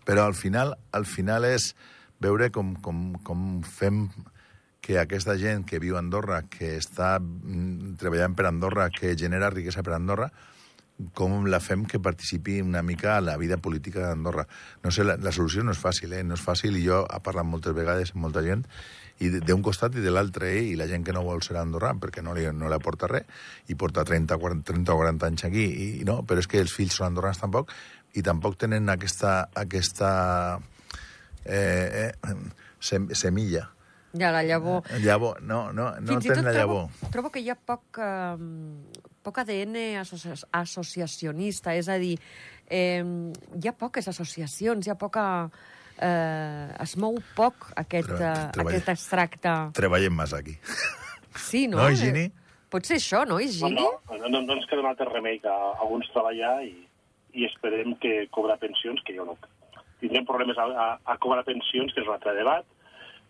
però 0.08 0.26
al 0.28 0.36
final, 0.36 0.76
al 0.92 1.08
final 1.08 1.48
és 1.48 1.72
veure 2.24 2.50
com, 2.52 2.76
com, 2.84 3.14
com 3.24 3.48
fem 3.64 4.08
que 4.82 5.00
aquesta 5.00 5.36
gent 5.40 5.66
que 5.68 5.82
viu 5.84 5.98
a 5.98 6.02
Andorra, 6.02 6.42
que 6.50 6.78
està 6.80 7.18
mm, 7.20 7.98
treballant 8.00 8.36
per 8.38 8.48
Andorra, 8.48 8.90
que 8.94 9.16
genera 9.20 9.52
riquesa 9.52 9.84
per 9.84 9.98
Andorra, 9.98 10.30
com 11.14 11.46
la 11.46 11.60
fem 11.62 11.84
que 11.86 12.00
participi 12.02 12.60
una 12.62 12.82
mica 12.82 13.18
a 13.18 13.22
la 13.22 13.36
vida 13.38 13.58
política 13.62 14.00
d'Andorra. 14.08 14.48
No 14.84 14.90
sé, 14.92 15.04
la, 15.06 15.16
la 15.22 15.32
solució 15.32 15.62
no 15.64 15.72
és 15.76 15.82
fàcil, 15.82 16.14
eh? 16.18 16.24
No 16.26 16.34
és 16.34 16.42
fàcil, 16.42 16.78
i 16.80 16.86
jo 16.88 17.04
he 17.06 17.20
parlat 17.22 17.46
moltes 17.46 17.76
vegades 17.78 18.16
amb 18.16 18.24
molta 18.26 18.42
gent, 18.42 18.64
i 19.22 19.30
de- 19.34 19.40
d'un 19.46 19.62
costat 19.66 19.94
i 19.98 20.02
de 20.02 20.10
l'altre, 20.14 20.50
eh? 20.58 20.64
I 20.72 20.76
la 20.80 20.88
gent 20.90 21.06
que 21.06 21.14
no 21.14 21.22
vol 21.26 21.44
ser 21.46 21.58
andorrà, 21.62 21.94
perquè 22.02 22.24
no 22.26 22.34
li, 22.34 22.48
no 22.54 22.68
li 22.70 22.78
aporta 22.78 23.08
res, 23.12 23.26
i 23.70 23.76
porta 23.78 24.04
30, 24.06 24.38
40, 24.42 24.66
30 24.74 24.94
o 24.94 24.98
40 25.04 25.30
anys 25.30 25.46
aquí, 25.46 25.66
i, 25.70 25.88
i 26.02 26.04
no, 26.08 26.24
però 26.26 26.42
és 26.42 26.50
que 26.50 26.62
els 26.66 26.74
fills 26.74 26.98
són 26.98 27.12
andorrans 27.12 27.38
tampoc, 27.46 27.70
i 28.18 28.24
tampoc 28.26 28.58
tenen 28.58 28.90
aquesta, 28.90 29.50
aquesta 29.54 30.12
eh, 31.46 32.10
eh, 32.26 32.36
sem, 32.80 33.10
semilla 33.14 33.68
Ja, 34.18 34.32
la 34.32 34.42
llavor... 34.42 34.82
Llavor, 35.04 35.42
no, 35.44 35.68
no, 35.76 35.92
no 36.02 36.08
Fins 36.16 36.26
tot 36.32 36.40
la 36.42 36.54
trobo, 36.56 36.78
llavor. 36.88 37.12
trobo 37.14 37.30
que 37.30 37.42
hi 37.44 37.50
ha 37.52 37.58
poc, 37.60 38.00
eh, 38.02 39.07
poc 39.28 39.42
ADN 39.44 39.76
associ 40.00 40.32
associacionista, 40.56 41.76
és 41.76 41.90
a 41.92 41.98
dir, 42.00 42.16
eh, 42.72 43.04
hi 43.04 43.68
ha 43.68 43.76
poques 43.76 44.08
associacions, 44.08 44.88
hi 44.88 44.94
ha 44.94 44.98
poca... 45.00 45.26
Eh, 45.98 46.68
es 46.84 46.92
mou 47.02 47.16
poc 47.36 47.72
aquest, 47.82 48.06
Tre- 48.12 48.26
eh, 48.30 48.50
treball- 48.54 48.68
aquest 48.76 48.90
extracte. 48.94 49.54
Treballem 49.74 50.14
més 50.14 50.34
aquí. 50.38 50.54
Sí, 51.42 51.64
no? 51.68 51.80
No, 51.82 51.88
Higini? 51.90 52.28
Eh, 52.30 52.44
Pot 52.70 52.86
ser 52.86 52.98
això, 53.00 53.24
no, 53.26 53.38
No, 53.38 53.40
Higini? 53.40 53.80
no, 53.82 54.28
no, 54.30 54.42
no 54.44 54.54
ens 54.58 54.66
queda 54.70 54.84
un 54.84 54.90
altre 54.92 55.08
remei 55.10 55.40
que 55.42 55.50
alguns 55.50 56.06
treballar 56.14 56.60
i, 56.68 56.74
i 57.34 57.46
esperem 57.48 57.96
que 58.04 58.28
cobrar 58.30 58.60
pensions, 58.62 59.02
que 59.08 59.16
jo 59.18 59.26
no... 59.26 59.38
Tindrem 60.02 60.28
problemes 60.30 60.58
a, 60.62 60.66
a, 60.70 60.88
a 61.14 61.18
cobrar 61.18 61.42
pensions, 61.48 61.94
que 61.96 62.04
és 62.04 62.08
un 62.08 62.14
altre 62.14 62.36
debat, 62.38 62.66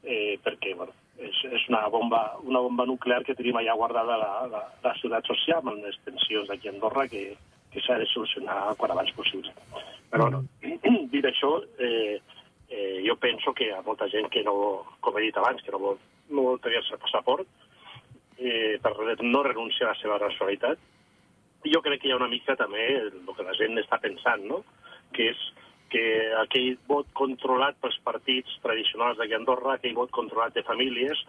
eh, 0.03 0.35
perquè 0.43 0.73
bueno, 0.75 0.91
és, 1.17 1.37
és 1.51 1.67
una, 1.69 1.87
bomba, 1.89 2.21
una 2.43 2.61
bomba 2.61 2.85
nuclear 2.85 3.23
que 3.25 3.35
tenim 3.37 3.57
allà 3.57 3.75
guardada 3.77 4.15
a 4.15 4.21
la, 4.21 4.31
la, 4.51 4.63
la 4.83 4.95
ciutat 5.01 5.27
social 5.29 5.61
amb 5.63 5.85
les 5.85 5.97
pensions 6.05 6.49
aquí 6.53 6.69
a 6.69 6.73
Andorra 6.75 7.07
que, 7.11 7.23
que 7.73 7.83
s'ha 7.83 7.97
de 8.01 8.07
solucionar 8.11 8.75
quan 8.77 8.93
abans 8.93 9.13
possible. 9.17 9.53
Però 10.11 10.27
bueno, 10.27 10.43
dit 11.13 11.25
això, 11.25 11.53
eh, 11.79 12.19
eh, 12.69 12.99
jo 13.05 13.17
penso 13.21 13.53
que 13.53 13.67
hi 13.67 13.73
ha 13.75 13.83
molta 13.85 14.09
gent 14.13 14.29
que 14.33 14.43
no, 14.45 14.57
com 15.01 15.17
he 15.17 15.27
dit 15.27 15.37
abans, 15.37 15.63
que 15.63 15.73
no 15.73 15.81
vol, 15.83 15.99
no 16.29 16.49
vol 16.51 16.61
tenir-se 16.63 16.99
passaport, 17.01 17.47
eh, 18.37 18.77
per 18.81 18.93
no 19.23 19.43
renunciar 19.43 19.89
a 19.89 19.95
la 19.95 20.01
seva 20.01 20.19
nacionalitat. 20.21 20.79
Jo 21.67 21.81
crec 21.83 22.01
que 22.01 22.07
hi 22.07 22.13
ha 22.13 22.19
una 22.21 22.31
mica 22.31 22.55
també 22.55 22.83
el 23.01 23.33
que 23.35 23.43
la 23.43 23.55
gent 23.57 23.79
està 23.81 23.99
pensant, 23.99 24.45
no? 24.47 24.61
que 25.15 25.31
és 25.31 25.39
que 25.91 26.05
aquell 26.41 26.77
vot 26.89 27.09
controlat 27.17 27.77
pels 27.81 27.97
partits 28.05 28.57
tradicionals 28.63 29.19
d'aquí 29.19 29.35
a 29.35 29.39
Andorra, 29.41 29.75
aquell 29.75 29.95
vot 29.97 30.11
controlat 30.15 30.55
de 30.55 30.65
famílies, 30.67 31.21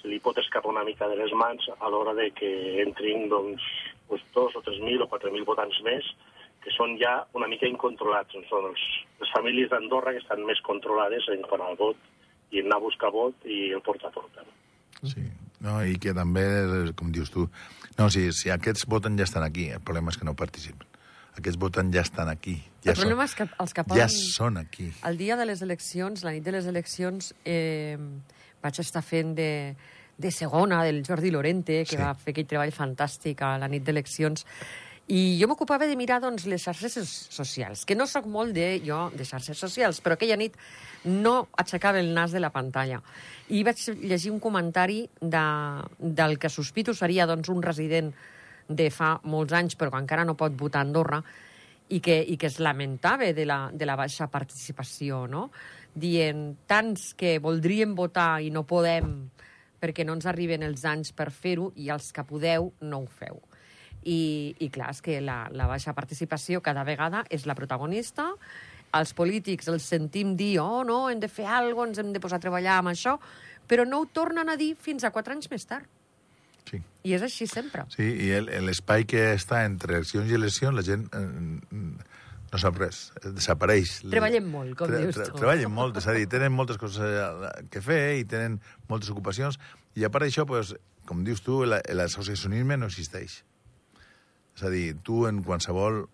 se 0.00 0.08
li 0.08 0.20
pot 0.22 0.38
escapar 0.38 0.72
una 0.72 0.84
mica 0.84 1.08
de 1.10 1.18
les 1.18 1.32
mans 1.32 1.68
a 1.76 1.90
l'hora 1.92 2.14
de 2.14 2.30
que 2.36 2.50
entrin 2.84 3.28
doncs, 3.32 3.64
doncs 4.08 4.26
dos 4.34 4.56
o 4.56 4.62
tres 4.64 4.80
mil 4.84 5.02
o 5.02 5.08
quatre 5.10 5.32
mil 5.34 5.46
votants 5.48 5.80
més, 5.86 6.08
que 6.64 6.72
són 6.74 6.96
ja 7.00 7.20
una 7.38 7.48
mica 7.50 7.68
incontrolats. 7.70 8.34
Són 8.50 8.70
els, 8.72 8.84
les 9.22 9.32
famílies 9.34 9.70
d'Andorra 9.70 10.16
que 10.16 10.22
estan 10.24 10.44
més 10.48 10.60
controlades 10.66 11.28
en 11.32 11.44
quant 11.46 11.64
al 11.64 11.78
vot 11.78 11.98
i 12.50 12.62
anar 12.62 12.80
a 12.80 12.86
buscar 12.86 13.12
vot 13.14 13.46
i 13.46 13.70
el 13.76 13.82
porta 13.86 14.10
a 14.10 14.14
porta. 14.14 14.46
Sí. 15.02 15.24
No, 15.64 15.78
I 15.82 15.96
que 15.98 16.12
també, 16.14 16.44
com 16.98 17.10
dius 17.14 17.30
tu... 17.32 17.46
No, 17.96 18.10
si, 18.12 18.28
si 18.36 18.52
aquests 18.52 18.84
voten 18.92 19.16
ja 19.18 19.24
estan 19.24 19.46
aquí, 19.46 19.70
el 19.72 19.80
problema 19.80 20.12
és 20.12 20.18
que 20.20 20.28
no 20.28 20.36
participen. 20.36 20.95
Aquests 21.36 21.58
voten 21.60 21.90
ja 21.92 22.00
estan 22.00 22.28
aquí. 22.32 22.56
Ja 22.84 22.92
el 22.94 22.96
problema 23.00 23.26
és 23.28 23.34
que 23.36 23.44
els 23.60 23.74
que 23.76 23.82
Ja 23.82 23.88
poden... 23.90 24.08
són 24.08 24.56
aquí. 24.56 24.88
El 25.04 25.18
dia 25.20 25.36
de 25.36 25.44
les 25.46 25.60
eleccions, 25.62 26.24
la 26.24 26.32
nit 26.32 26.44
de 26.46 26.54
les 26.54 26.66
eleccions, 26.70 27.34
eh, 27.44 27.98
vaig 28.62 28.80
estar 28.80 29.02
fent 29.04 29.34
de, 29.36 29.50
de 30.16 30.30
segona 30.32 30.82
del 30.84 31.02
Jordi 31.06 31.30
Lorente, 31.30 31.82
que 31.84 31.96
Sí. 31.96 32.00
va 32.00 32.14
fer 32.14 32.32
aquell 32.32 32.46
treball 32.48 32.72
fantàstic 32.72 33.42
a 33.44 33.56
la 33.58 33.68
nit 33.68 33.84
d'eleccions, 33.84 34.46
i 35.08 35.36
jo 35.38 35.46
m'ocupava 35.46 35.86
de 35.86 35.94
mirar 35.94 36.18
doncs, 36.24 36.46
les 36.50 36.64
xarxes 36.64 36.96
so- 36.98 37.30
socials, 37.44 37.84
que 37.86 37.94
no 37.94 38.06
sóc 38.10 38.24
molt 38.26 38.52
de, 38.56 38.80
jo, 38.82 39.10
de 39.14 39.24
xarxes 39.24 39.58
socials, 39.58 40.00
però 40.02 40.16
aquella 40.16 40.34
nit 40.40 40.56
no 41.04 41.48
aixecava 41.56 42.00
el 42.00 42.14
nas 42.14 42.32
de 42.32 42.40
la 42.40 42.50
pantalla. 42.50 43.02
I 43.54 43.60
vaig 43.62 43.78
llegir 44.02 44.32
un 44.32 44.40
comentari 44.40 45.04
de, 45.20 45.44
del 46.00 46.38
que 46.40 46.48
sospito 46.50 46.94
seria 46.94 47.26
doncs, 47.26 47.48
un 47.52 47.62
resident 47.62 48.10
de 48.68 48.90
fa 48.90 49.16
molts 49.24 49.54
anys, 49.56 49.76
però 49.78 49.92
que 49.92 50.02
encara 50.02 50.24
no 50.24 50.36
pot 50.38 50.54
votar 50.58 50.82
a 50.82 50.86
Andorra, 50.86 51.22
i 51.88 52.00
que, 52.02 52.18
i 52.18 52.36
que 52.36 52.48
es 52.48 52.58
lamentava 52.58 53.30
de 53.32 53.44
la, 53.46 53.70
de 53.72 53.86
la 53.86 53.96
baixa 53.96 54.26
participació, 54.26 55.26
no? 55.30 55.50
dient 55.96 56.56
tants 56.68 57.14
que 57.16 57.38
voldríem 57.40 57.94
votar 57.96 58.42
i 58.44 58.50
no 58.52 58.66
podem 58.68 59.14
perquè 59.80 60.04
no 60.04 60.16
ens 60.16 60.26
arriben 60.28 60.64
els 60.66 60.84
anys 60.88 61.12
per 61.16 61.30
fer-ho 61.32 61.70
i 61.76 61.88
els 61.92 62.10
que 62.12 62.24
podeu 62.26 62.72
no 62.84 63.02
ho 63.04 63.06
feu. 63.06 63.40
I, 64.06 64.54
i 64.62 64.68
clar, 64.70 64.92
és 64.92 65.02
que 65.02 65.18
la, 65.24 65.46
la 65.50 65.66
baixa 65.70 65.94
participació 65.96 66.60
cada 66.62 66.84
vegada 66.86 67.24
és 67.30 67.46
la 67.46 67.56
protagonista, 67.58 68.30
els 68.96 69.12
polítics 69.16 69.68
els 69.68 69.86
sentim 69.88 70.36
dir 70.38 70.56
oh, 70.62 70.84
no, 70.86 71.06
hem 71.10 71.20
de 71.20 71.28
fer 71.28 71.46
alguna 71.48 71.74
cosa, 71.74 71.90
ens 71.90 72.02
hem 72.04 72.12
de 72.14 72.22
posar 72.22 72.38
a 72.38 72.44
treballar 72.44 72.78
amb 72.80 72.92
això, 72.92 73.16
però 73.66 73.84
no 73.88 74.02
ho 74.02 74.08
tornen 74.12 74.48
a 74.48 74.56
dir 74.56 74.74
fins 74.78 75.04
a 75.04 75.12
quatre 75.14 75.34
anys 75.34 75.50
més 75.50 75.66
tard. 75.68 75.88
Sí. 76.66 76.80
I 77.06 77.12
és 77.14 77.22
així 77.22 77.46
sempre. 77.46 77.84
Sí, 77.94 78.02
i 78.26 78.30
el- 78.34 78.50
l'espai 78.66 79.04
que 79.06 79.34
està 79.36 79.64
entre 79.64 79.96
eleccions 80.00 80.30
i 80.30 80.34
eleccions, 80.34 80.74
la 80.74 80.82
gent 80.82 81.06
eh, 81.14 81.76
no 82.52 82.58
sap 82.58 82.78
res, 82.78 83.12
desapareix. 83.22 84.00
Treballem 84.10 84.48
molt, 84.50 84.74
com 84.78 84.90
dius 84.90 85.14
tu. 85.18 85.26
Treballen 85.38 85.70
molt, 85.74 85.96
és 86.00 86.06
a 86.06 86.14
dir, 86.16 86.26
tenen 86.30 86.52
moltes 86.54 86.78
coses 86.78 87.02
eh, 87.02 87.50
que 87.70 87.82
fer 87.82 88.16
i 88.18 88.24
tenen 88.24 88.58
moltes 88.90 89.10
ocupacions, 89.14 89.58
i 89.94 90.04
a 90.06 90.10
part 90.10 90.26
d'això, 90.26 90.46
pues, 90.46 90.74
com 91.06 91.22
dius 91.26 91.42
tu, 91.46 91.60
la- 91.64 91.82
l'associacionisme 91.94 92.76
no 92.78 92.86
existeix. 92.90 93.42
És 94.56 94.62
a 94.64 94.70
dir, 94.72 94.96
tu 95.04 95.26
en 95.28 95.42
qualsevol, 95.44 96.06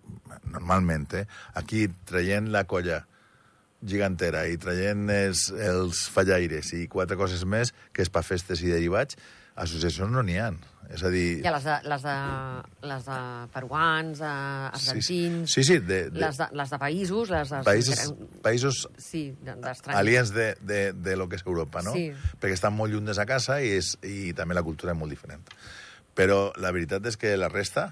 normalment, 0.50 1.06
eh, 1.14 1.26
aquí 1.54 1.86
traient 2.04 2.50
la 2.52 2.64
colla 2.68 3.04
gigantera 3.82 4.44
i 4.50 4.56
traient 4.62 5.08
els, 5.10 5.48
els 5.50 6.04
fallaires 6.12 6.72
i 6.76 6.84
quatre 6.90 7.16
coses 7.16 7.44
més, 7.48 7.72
que 7.92 8.02
és 8.04 8.10
per 8.12 8.22
festes 8.26 8.60
i 8.62 8.68
derivats, 8.70 9.16
associacions 9.56 10.10
no 10.12 10.22
n'hi 10.22 10.38
ha. 10.40 10.50
És 10.92 11.00
a 11.06 11.08
dir... 11.08 11.38
Hi 11.40 11.46
ha 11.48 11.52
les 11.54 11.64
de, 11.64 11.74
les 11.88 12.02
de, 12.04 12.14
les 12.90 13.04
de 13.06 13.18
peruans, 13.54 14.18
eh, 14.20 14.26
argentins, 14.74 15.52
Sí, 15.54 15.62
sí, 15.64 15.78
de, 15.78 16.02
de 16.10 16.20
les, 16.20 16.36
de, 16.36 16.48
les 16.58 16.70
de 16.74 16.78
països, 16.82 17.30
les 17.32 17.48
de... 17.54 17.60
països, 17.64 18.02
països 18.44 18.80
Sí, 19.00 19.22
de- 19.40 19.54
aliens 19.94 20.34
de, 20.34 20.50
de, 20.60 20.80
de 20.92 21.16
lo 21.16 21.28
que 21.30 21.38
és 21.40 21.46
Europa, 21.46 21.80
no? 21.86 21.94
Sí. 21.96 22.10
Perquè 22.42 22.58
estan 22.58 22.76
molt 22.76 22.92
lluny 22.92 23.08
de 23.08 23.14
sa 23.16 23.24
casa 23.24 23.60
i, 23.64 23.70
és, 23.78 23.94
i 24.04 24.34
també 24.36 24.58
la 24.58 24.64
cultura 24.66 24.92
és 24.92 24.98
molt 25.00 25.14
diferent. 25.14 25.40
Però 26.18 26.50
la 26.60 26.74
veritat 26.76 27.06
és 27.08 27.16
que 27.16 27.32
la 27.40 27.48
resta, 27.48 27.86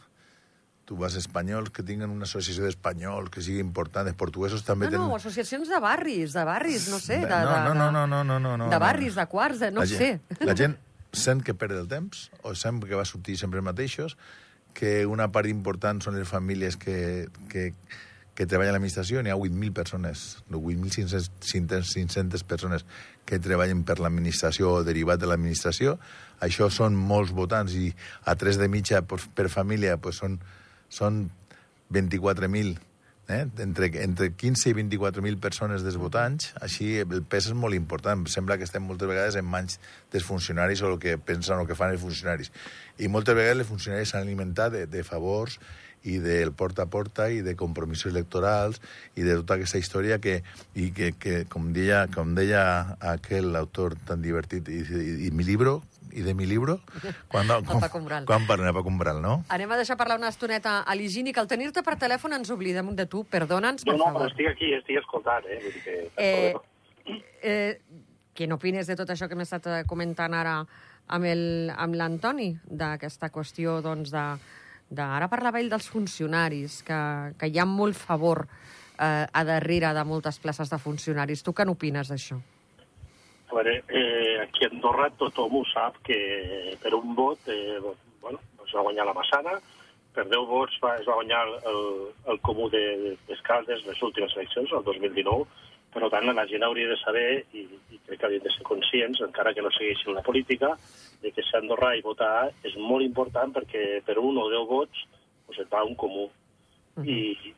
tu 0.84 0.98
vas 1.00 1.14
a 1.16 1.22
espanyols 1.22 1.70
que 1.72 1.86
tinguin 1.86 2.10
una 2.10 2.28
associació 2.28 2.66
d'espanyols 2.66 3.30
que 3.32 3.40
sigui 3.40 3.62
important, 3.64 4.10
els 4.10 4.18
portuguesos 4.18 4.66
també 4.66 4.90
No, 4.90 4.98
no, 4.98 5.06
tenen... 5.06 5.16
associacions 5.22 5.72
de 5.72 5.80
barris, 5.80 6.34
de 6.36 6.44
barris, 6.44 6.90
no 6.92 6.98
sé. 7.00 7.22
De, 7.22 7.30
no, 7.32 7.40
de, 7.48 7.64
no, 7.64 7.74
no, 7.80 7.88
no, 7.94 8.06
no, 8.06 8.22
no, 8.24 8.38
no, 8.42 8.56
no, 8.58 8.68
De 8.68 8.76
no. 8.76 8.84
barris, 8.84 9.14
de 9.16 9.24
quarts, 9.30 9.62
de, 9.64 9.70
no 9.72 9.86
la 9.86 9.88
sé. 9.88 10.18
Gent, 10.20 10.44
la 10.44 10.58
gent 10.58 10.76
sent 11.12 11.42
que 11.46 11.54
perd 11.54 11.78
el 11.78 11.88
temps, 11.90 12.28
o 12.42 12.54
sent 12.54 12.80
que 12.84 12.98
va 12.98 13.06
sortir 13.08 13.36
sempre 13.40 13.60
els 13.60 13.66
mateixos, 13.66 14.16
que 14.74 15.06
una 15.06 15.30
part 15.34 15.50
important 15.50 16.00
són 16.02 16.16
les 16.18 16.28
famílies 16.28 16.76
que, 16.78 17.26
que, 17.50 17.72
que 18.34 18.46
treballen 18.46 18.72
a 18.72 18.78
l'administració. 18.78 19.22
N'hi 19.22 19.32
ha 19.32 19.38
8.000 19.38 19.74
persones, 19.74 20.26
no, 20.48 20.60
8.500 20.62 21.30
500 21.42 22.44
persones 22.46 22.86
que 23.26 23.40
treballen 23.42 23.82
per 23.86 23.98
l'administració 24.00 24.76
o 24.76 24.84
derivat 24.86 25.20
de 25.20 25.30
l'administració. 25.30 25.98
Això 26.40 26.70
són 26.72 26.96
molts 26.96 27.34
votants 27.36 27.74
i 27.76 27.90
a 28.24 28.36
3 28.38 28.60
de 28.62 28.70
mitja 28.72 29.02
per, 29.02 29.20
per 29.34 29.50
família 29.52 29.98
pues 30.00 30.22
són, 30.22 30.38
són 30.88 31.26
24.000 31.92 32.78
eh? 33.30 33.46
entre, 33.62 33.90
entre 34.02 34.30
15 34.34 34.70
i 34.70 34.74
24.000 34.76 35.40
persones 35.40 35.84
dels 35.86 35.98
votants, 36.00 36.50
així 36.60 36.96
el 37.00 37.22
pes 37.22 37.50
és 37.50 37.56
molt 37.56 37.78
important. 37.78 38.26
Sembla 38.28 38.58
que 38.58 38.66
estem 38.68 38.84
moltes 38.86 39.08
vegades 39.10 39.38
en 39.40 39.46
mans 39.48 39.78
dels 40.12 40.26
funcionaris 40.26 40.82
o 40.82 40.90
el 40.92 40.98
que 41.02 41.16
pensen 41.18 41.56
o 41.56 41.64
el 41.64 41.70
que 41.70 41.78
fan 41.78 41.94
els 41.94 42.02
funcionaris. 42.02 42.52
I 42.98 43.08
moltes 43.08 43.38
vegades 43.38 43.62
els 43.64 43.70
funcionaris 43.70 44.12
s'han 44.12 44.26
alimentat 44.26 44.74
de, 44.74 44.84
de 44.90 45.04
favors 45.06 45.60
i 46.02 46.16
del 46.22 46.52
porta 46.56 46.86
a 46.86 46.90
porta 46.90 47.28
i 47.30 47.42
de 47.44 47.54
compromisos 47.60 48.10
electorals 48.12 48.80
i 49.16 49.24
de 49.26 49.34
tota 49.42 49.58
aquesta 49.58 49.80
història 49.80 50.18
que, 50.18 50.40
i 50.74 50.90
que, 50.96 51.12
que 51.12 51.44
com, 51.52 51.70
deia, 51.76 52.06
com 52.14 52.34
deia 52.36 52.62
aquell 53.12 53.52
autor 53.58 53.98
tan 54.08 54.24
divertit 54.24 54.68
i, 54.72 54.80
i, 54.80 55.16
i 55.28 55.30
mi 55.36 55.44
libro, 55.44 55.80
i 56.12 56.22
de 56.22 56.34
mi 56.34 56.46
libro, 56.46 56.80
quan, 57.28 57.46
quan, 57.66 57.80
Paco 57.80 57.98
Umbral. 57.98 58.24
quan 58.26 58.46
parla 58.46 58.72
Paco 58.72 58.88
Umbral, 58.88 59.20
no? 59.22 59.44
Anem 59.48 59.70
a 59.72 59.76
deixar 59.80 59.96
parlar 59.96 60.18
una 60.18 60.28
estoneta 60.28 60.80
a 60.82 60.94
l'Higini, 60.94 61.32
que 61.32 61.40
al 61.40 61.48
tenir-te 61.48 61.82
per 61.86 61.96
telèfon 61.98 62.32
ens 62.36 62.50
oblidem 62.50 62.94
de 62.96 63.06
tu. 63.06 63.24
Perdona'ns, 63.24 63.84
No, 63.86 63.92
per 63.92 63.98
no, 63.98 64.04
però 64.06 64.12
favor. 64.12 64.30
estic 64.30 64.48
aquí, 64.52 64.72
estic 64.74 64.98
escoltant, 65.02 65.44
eh? 65.48 65.58
Vull 65.62 65.72
dir 65.72 65.82
que... 65.84 65.96
Eh, 66.16 66.54
eh, 67.42 67.80
què 68.34 68.46
n'opines 68.48 68.86
de 68.86 68.96
tot 68.96 69.10
això 69.10 69.28
que 69.28 69.34
m'he 69.36 69.44
estat 69.46 69.66
eh, 69.66 69.82
comentant 69.86 70.34
ara 70.34 70.60
amb 71.10 71.24
el- 71.26 71.72
amb 71.76 71.94
l'Antoni, 71.98 72.52
d'aquesta 72.64 73.30
qüestió, 73.34 73.80
doncs, 73.82 74.10
de, 74.14 74.24
de... 74.90 75.02
Ara 75.02 75.28
parlava 75.28 75.60
ell 75.60 75.68
dels 75.72 75.88
funcionaris, 75.90 76.82
que, 76.86 77.00
que 77.38 77.48
hi 77.50 77.58
ha 77.58 77.66
molt 77.66 77.98
favor 77.98 78.46
eh, 78.98 79.26
a 79.26 79.44
darrere 79.44 79.90
de 79.96 80.04
moltes 80.04 80.38
places 80.38 80.70
de 80.70 80.78
funcionaris. 80.78 81.42
Tu 81.42 81.52
què 81.52 81.66
n'opines 81.66 82.08
d'això? 82.12 82.38
A 83.50 83.54
veure, 83.54 83.82
eh, 83.88 84.38
aquí 84.44 84.64
a 84.64 84.70
Andorra 84.70 85.10
tothom 85.18 85.56
ho 85.58 85.64
sap 85.66 85.98
que 86.06 86.76
per 86.82 86.94
un 86.94 87.16
vot 87.18 87.48
eh, 87.50 87.80
bueno, 88.22 88.38
es 88.64 88.74
va 88.76 88.84
guanyar 88.86 89.06
la 89.08 89.14
Massana, 89.16 89.56
per 90.14 90.26
10 90.30 90.46
vots 90.46 90.78
va, 90.82 90.94
es 91.00 91.08
va 91.08 91.16
guanyar 91.18 91.40
el, 91.70 91.82
el 92.30 92.38
comú 92.46 92.68
de, 92.70 93.16
d'Escaldes 93.26 93.82
les 93.86 94.02
últimes 94.06 94.34
eleccions, 94.36 94.70
el 94.70 94.86
2019, 94.86 95.46
per 95.90 96.06
tant 96.14 96.30
la 96.30 96.46
gent 96.46 96.62
hauria 96.62 96.90
de 96.92 96.98
saber, 97.02 97.28
i, 97.58 97.64
i 97.90 97.98
crec 98.06 98.20
que 98.20 98.28
haurien 98.28 98.44
de 98.44 98.52
ser 98.54 98.66
conscients, 98.66 99.22
encara 99.26 99.54
que 99.54 99.64
no 99.66 99.72
segueixin 99.74 100.14
la 100.14 100.22
política, 100.26 100.76
de 101.22 101.32
que 101.34 101.42
ser 101.46 101.58
Andorra 101.58 101.96
i 101.98 102.04
votar 102.06 102.50
és 102.62 102.76
molt 102.78 103.02
important 103.06 103.50
perquè 103.56 104.04
per 104.06 104.18
un 104.22 104.38
o 104.38 104.46
10 104.52 104.68
vots 104.70 105.06
pues, 105.46 105.58
et 105.58 105.72
va 105.72 105.82
un 105.86 105.98
comú. 105.98 106.28
I, 107.02 107.54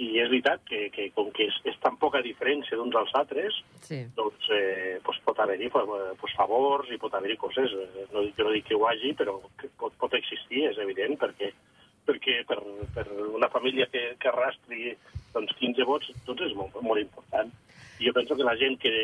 i 0.00 0.06
és 0.22 0.30
veritat 0.30 0.62
que, 0.64 0.86
que 0.94 1.10
com 1.12 1.28
que 1.36 1.44
és, 1.50 1.56
és 1.68 1.76
tan 1.82 1.98
poca 2.00 2.22
diferència 2.24 2.76
d'uns 2.78 2.94
als 2.96 3.10
altres, 3.18 3.56
Sí. 3.84 3.98
doncs 4.16 4.46
eh, 4.54 4.98
pues 5.04 5.18
pot 5.26 5.38
haver-hi 5.42 5.68
pues, 5.68 5.88
pues, 6.20 6.32
favors 6.38 6.88
i 6.90 6.96
pot 7.00 7.12
haver-hi 7.14 7.36
coses. 7.36 7.72
Eh, 7.72 8.06
No, 8.14 8.22
jo 8.24 8.44
no 8.46 8.52
dic 8.54 8.64
que 8.68 8.74
ho 8.78 8.86
hagi, 8.88 9.12
però 9.18 9.36
que 9.60 9.68
pot, 9.78 9.92
pot 10.00 10.14
existir, 10.16 10.64
és 10.70 10.78
evident, 10.78 11.18
perquè, 11.20 11.50
perquè 12.06 12.38
per, 12.48 12.58
per 12.94 13.04
una 13.28 13.48
família 13.52 13.86
que, 13.92 14.14
que 14.18 14.28
arrastri 14.28 14.94
doncs, 15.34 15.52
15 15.60 15.84
vots 15.84 16.08
doncs 16.26 16.46
és 16.48 16.54
molt, 16.56 16.80
molt 16.82 17.00
important. 17.00 17.52
I 18.00 18.08
jo 18.08 18.14
penso 18.16 18.36
que 18.36 18.46
la 18.46 18.56
gent 18.56 18.78
que, 18.80 18.94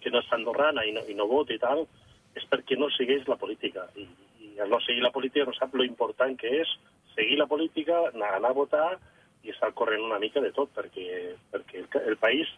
que 0.00 0.10
no 0.10 0.18
és 0.18 0.32
andorrana 0.34 0.84
i 0.84 0.92
no, 0.96 1.04
i 1.06 1.14
no 1.14 1.28
vota 1.30 1.54
i 1.54 1.58
tal 1.62 1.86
és 2.34 2.44
perquè 2.50 2.76
no 2.78 2.90
segueix 2.90 3.26
la 3.28 3.38
política. 3.38 3.86
I, 3.96 4.08
i 4.42 4.58
al 4.58 4.70
no 4.70 4.80
seguir 4.82 5.02
la 5.02 5.14
política 5.14 5.46
no 5.46 5.54
sap 5.54 5.74
lo 5.74 5.86
important 5.86 6.36
que 6.38 6.60
és 6.62 6.74
seguir 7.14 7.38
la 7.38 7.46
política, 7.46 8.02
anar, 8.14 8.34
anar 8.38 8.50
a 8.50 8.58
votar 8.58 8.98
i 9.44 9.52
estar 9.54 9.72
corrent 9.76 10.04
una 10.04 10.18
mica 10.20 10.42
de 10.44 10.52
tot, 10.56 10.72
perquè, 10.76 11.34
perquè 11.52 11.82
el, 11.82 11.88
el 12.12 12.16
país 12.20 12.48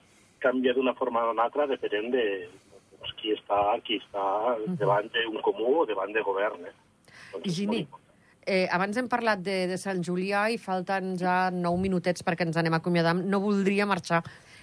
canvia 0.43 0.75
d'una 0.75 0.95
forma 0.99 1.23
o 1.23 1.31
d'una 1.31 1.47
altra 1.47 1.69
depenent 1.71 2.11
de 2.15 2.25
doncs, 3.03 3.13
qui 3.19 3.35
està, 3.35 3.59
qui 3.87 3.99
està 4.03 4.57
davant 4.81 5.11
d'un 5.15 5.43
comú 5.45 5.83
o 5.83 5.87
davant 5.87 6.13
de 6.15 6.25
govern. 6.27 6.67
Eh? 6.67 6.75
Doncs 7.33 7.61
important. 7.63 8.01
eh, 8.47 8.67
abans 8.71 8.97
hem 8.99 9.09
parlat 9.09 9.43
de, 9.43 9.67
de 9.71 9.79
Sant 9.79 10.03
Julià 10.03 10.49
i 10.51 10.59
falten 10.59 11.15
ja 11.21 11.51
nou 11.55 11.79
minutets 11.79 12.25
perquè 12.27 12.47
ens 12.47 12.59
anem 12.59 12.75
acomiadant. 12.79 13.23
No 13.27 13.43
voldria 13.45 13.87
marxar 13.87 14.23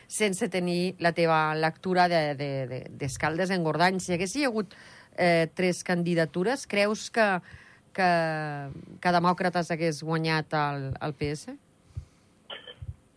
sense 0.09 0.49
tenir 0.49 0.95
la 0.99 1.13
teva 1.13 1.53
lectura 1.55 2.07
d'Escaldes 2.09 2.37
de, 2.39 2.51
de, 2.67 2.97
d'Escaldes 2.99 3.53
en 3.53 3.63
Gordany. 3.63 3.99
Si 4.01 4.15
hagués 4.15 4.35
hi 4.35 4.45
hagut 4.47 4.75
eh, 5.15 5.47
tres 5.53 5.83
candidatures, 5.85 6.65
creus 6.67 7.09
que, 7.13 7.27
que, 7.93 8.11
que 8.99 9.15
Demòcrates 9.15 9.71
hagués 9.75 10.03
guanyat 10.03 10.55
el, 10.57 10.91
el 10.99 11.15
PS? 11.19 11.55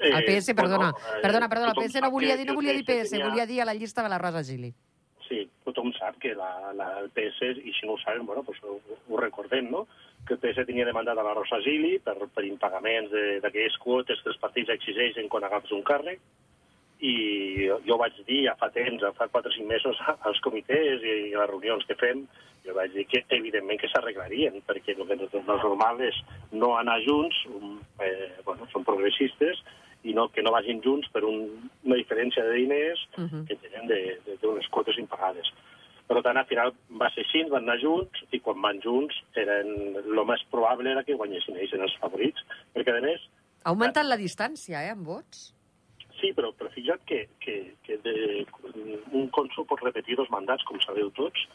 El 0.02 0.24
PS, 0.24 0.54
perdona, 0.54 0.90
eh, 0.90 1.20
perdona, 1.22 1.48
perdona, 1.48 1.72
el 1.76 1.84
PS 1.84 2.00
no 2.02 2.10
volia 2.10 2.36
dir, 2.36 2.46
no 2.46 2.54
volia 2.54 2.72
dir 2.72 2.84
PS, 2.84 3.10
tenia- 3.14 3.28
volia 3.28 3.46
dir 3.46 3.60
a 3.62 3.64
la 3.64 3.74
llista 3.74 4.02
de 4.02 4.08
la 4.08 4.18
Rosa 4.18 4.42
Gili. 4.42 4.72
Sí, 5.28 5.48
tothom 5.64 5.92
sap 5.96 6.18
que 6.20 6.34
la, 6.34 6.72
la, 6.74 6.88
el 7.00 7.08
PS, 7.10 7.56
i 7.64 7.72
si 7.72 7.86
no 7.86 7.92
ho 7.94 7.98
saben, 7.98 8.26
bueno, 8.26 8.42
pues 8.42 8.58
ho, 8.64 8.80
ho 9.08 9.16
recordem, 9.20 9.70
no? 9.70 9.86
que 10.26 10.34
el 10.34 10.40
PS 10.40 10.66
tenia 10.66 10.84
demandat 10.84 11.18
a 11.18 11.22
la 11.22 11.34
Rosa 11.34 11.58
Gili 11.64 11.98
per, 11.98 12.14
per 12.34 12.44
impagaments 12.44 13.10
de- 13.10 13.40
d'aquelles 13.40 13.76
quotes 13.78 14.20
que 14.22 14.28
els 14.30 14.38
partits 14.38 14.70
exigeixen 14.70 15.28
quan 15.28 15.44
agafes 15.44 15.72
un 15.72 15.82
càrrec, 15.82 16.20
i 17.02 17.66
jo, 17.66 17.80
jo 17.86 17.96
vaig 17.98 18.14
dir 18.28 18.44
ja 18.46 18.54
fa 18.60 18.68
temps, 18.70 19.02
fa 19.18 19.26
4 19.28 19.50
o 19.50 19.54
5 19.56 19.66
mesos, 19.66 19.98
als 20.28 20.38
comitès 20.44 21.02
i 21.02 21.32
a 21.34 21.40
les 21.42 21.50
reunions 21.50 21.84
que 21.88 21.96
fem, 21.98 22.26
jo 22.62 22.74
vaig 22.76 22.92
dir 22.94 23.06
que 23.10 23.24
evidentment 23.34 23.80
que 23.80 23.88
s'arreglarien, 23.90 24.60
perquè 24.68 24.94
el 24.94 25.02
que 25.08 25.16
no 25.18 25.26
és 25.26 25.64
normal 25.64 25.98
és 26.06 26.20
no 26.52 26.76
anar 26.78 27.00
junts, 27.02 27.34
eh, 28.06 28.30
bueno, 28.46 28.68
són 28.70 28.84
progressistes, 28.86 29.58
i 30.04 30.14
no, 30.14 30.28
que 30.34 30.42
no 30.42 30.50
vagin 30.52 30.80
junts 30.82 31.08
per 31.12 31.22
un, 31.24 31.70
una 31.84 31.96
diferència 31.96 32.42
de 32.44 32.52
diners 32.56 33.00
uh 33.18 33.24
-huh. 33.24 33.46
que 33.46 33.56
tenen 33.56 33.86
de- 33.86 34.18
de- 34.26 34.36
d'unes 34.42 34.68
quotes 34.68 34.98
impagades. 34.98 35.52
Per 36.08 36.20
tant, 36.22 36.36
al 36.36 36.46
final 36.46 36.72
va 37.00 37.08
ser 37.14 37.24
així, 37.24 37.44
van 37.48 37.62
anar 37.62 37.78
junts, 37.80 38.24
i 38.32 38.40
quan 38.40 38.60
van 38.60 38.80
junts, 38.82 39.14
eren, 39.34 39.96
el 39.96 40.24
més 40.26 40.42
probable 40.50 40.90
era 40.90 41.04
que 41.04 41.14
guanyessin 41.14 41.56
ells 41.56 41.72
en 41.72 41.82
els 41.82 41.96
favorits, 41.98 42.40
perquè, 42.74 42.98
a 42.98 43.00
més, 43.00 43.20
Ha 43.64 43.68
augmentat 43.70 44.04
la 44.06 44.16
distància, 44.16 44.82
eh, 44.84 44.90
en 44.90 45.04
vots? 45.04 45.54
Sí, 46.20 46.32
però, 46.32 46.52
però 46.52 46.68
fixa't 46.70 47.00
que, 47.06 47.28
que, 47.40 47.74
que 47.84 47.96
de, 47.98 48.44
un 49.12 49.28
cònsul 49.30 49.64
pot 49.66 49.80
repetir 49.80 50.16
dos 50.16 50.28
mandats, 50.30 50.64
com 50.64 50.80
sabeu 50.80 51.10
tots. 51.10 51.46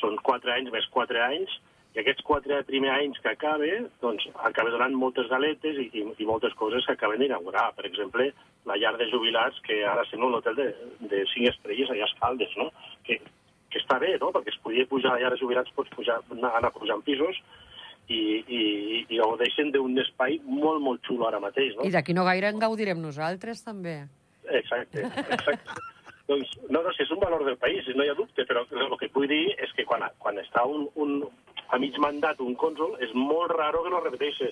Són 0.00 0.16
quatre 0.16 0.52
anys 0.52 0.72
més 0.72 0.86
quatre 0.90 1.20
anys, 1.22 1.48
i 1.94 2.00
aquests 2.02 2.24
quatre 2.26 2.58
primers 2.66 2.96
anys 2.98 3.20
que 3.22 3.30
acabe, 3.30 3.68
doncs, 4.02 4.26
acaba 4.48 4.72
donant 4.74 4.96
moltes 4.98 5.28
galetes 5.30 5.78
i, 5.78 5.86
i, 5.94 6.02
i 6.02 6.26
moltes 6.26 6.56
coses 6.58 6.86
que 6.86 6.96
acaben 6.96 7.22
d'inaugurar. 7.22 7.68
Per 7.76 7.86
exemple, 7.86 8.32
la 8.66 8.78
llar 8.80 8.96
de 8.98 9.06
jubilats, 9.12 9.60
que 9.66 9.84
ara 9.86 10.02
sembla 10.08 10.32
un 10.32 10.38
hotel 10.40 10.58
de, 10.58 10.66
de 11.12 11.22
cinc 11.30 11.52
estrelles 11.52 11.92
allà 11.94 12.08
a 12.08 12.10
Escaldes, 12.10 12.56
no? 12.58 12.70
Que, 13.06 13.20
que 13.70 13.78
està 13.78 14.00
bé, 14.02 14.16
no? 14.18 14.32
Perquè 14.34 14.50
es 14.50 14.58
podia 14.64 14.88
pujar 14.90 15.12
a 15.12 15.14
la 15.14 15.22
llar 15.22 15.32
de 15.36 15.40
jubilats, 15.44 15.70
pots 15.78 15.94
pujar, 15.94 16.18
anar, 16.34 16.56
anar 16.58 16.74
pujant 16.74 17.04
pisos, 17.06 17.38
i, 18.08 18.20
i, 18.42 18.64
i 19.08 19.22
gaudeixen 19.22 19.70
d'un 19.72 19.94
espai 20.02 20.40
molt, 20.44 20.82
molt 20.82 21.06
xulo 21.06 21.28
ara 21.28 21.40
mateix, 21.40 21.72
no? 21.78 21.86
I 21.86 21.94
d'aquí 21.94 22.16
no 22.16 22.26
gaire 22.26 22.50
en 22.50 22.60
gaudirem 22.60 23.00
nosaltres, 23.00 23.62
també. 23.64 24.00
Exacte, 24.50 25.06
exacte. 25.24 25.78
doncs, 26.28 26.50
no, 26.68 26.82
no, 26.82 26.90
si 26.96 27.04
és 27.04 27.14
un 27.14 27.22
valor 27.22 27.46
del 27.46 27.56
país, 27.60 27.86
no 27.94 28.04
hi 28.04 28.10
ha 28.12 28.18
dubte, 28.18 28.44
però 28.48 28.64
el 28.66 28.98
que 29.00 29.12
vull 29.14 29.30
dir 29.30 29.44
és 29.62 29.72
que 29.76 29.86
quan, 29.88 30.04
quan 30.18 30.42
està 30.42 30.66
un, 30.68 30.88
un, 31.00 31.20
a 31.68 31.78
mig 31.80 31.96
mandat 32.02 32.40
un 32.44 32.54
cònsol, 32.60 32.96
és 33.04 33.12
molt 33.16 33.54
raro 33.54 33.82
que 33.84 33.92
no 33.92 34.02
repeteixi, 34.02 34.50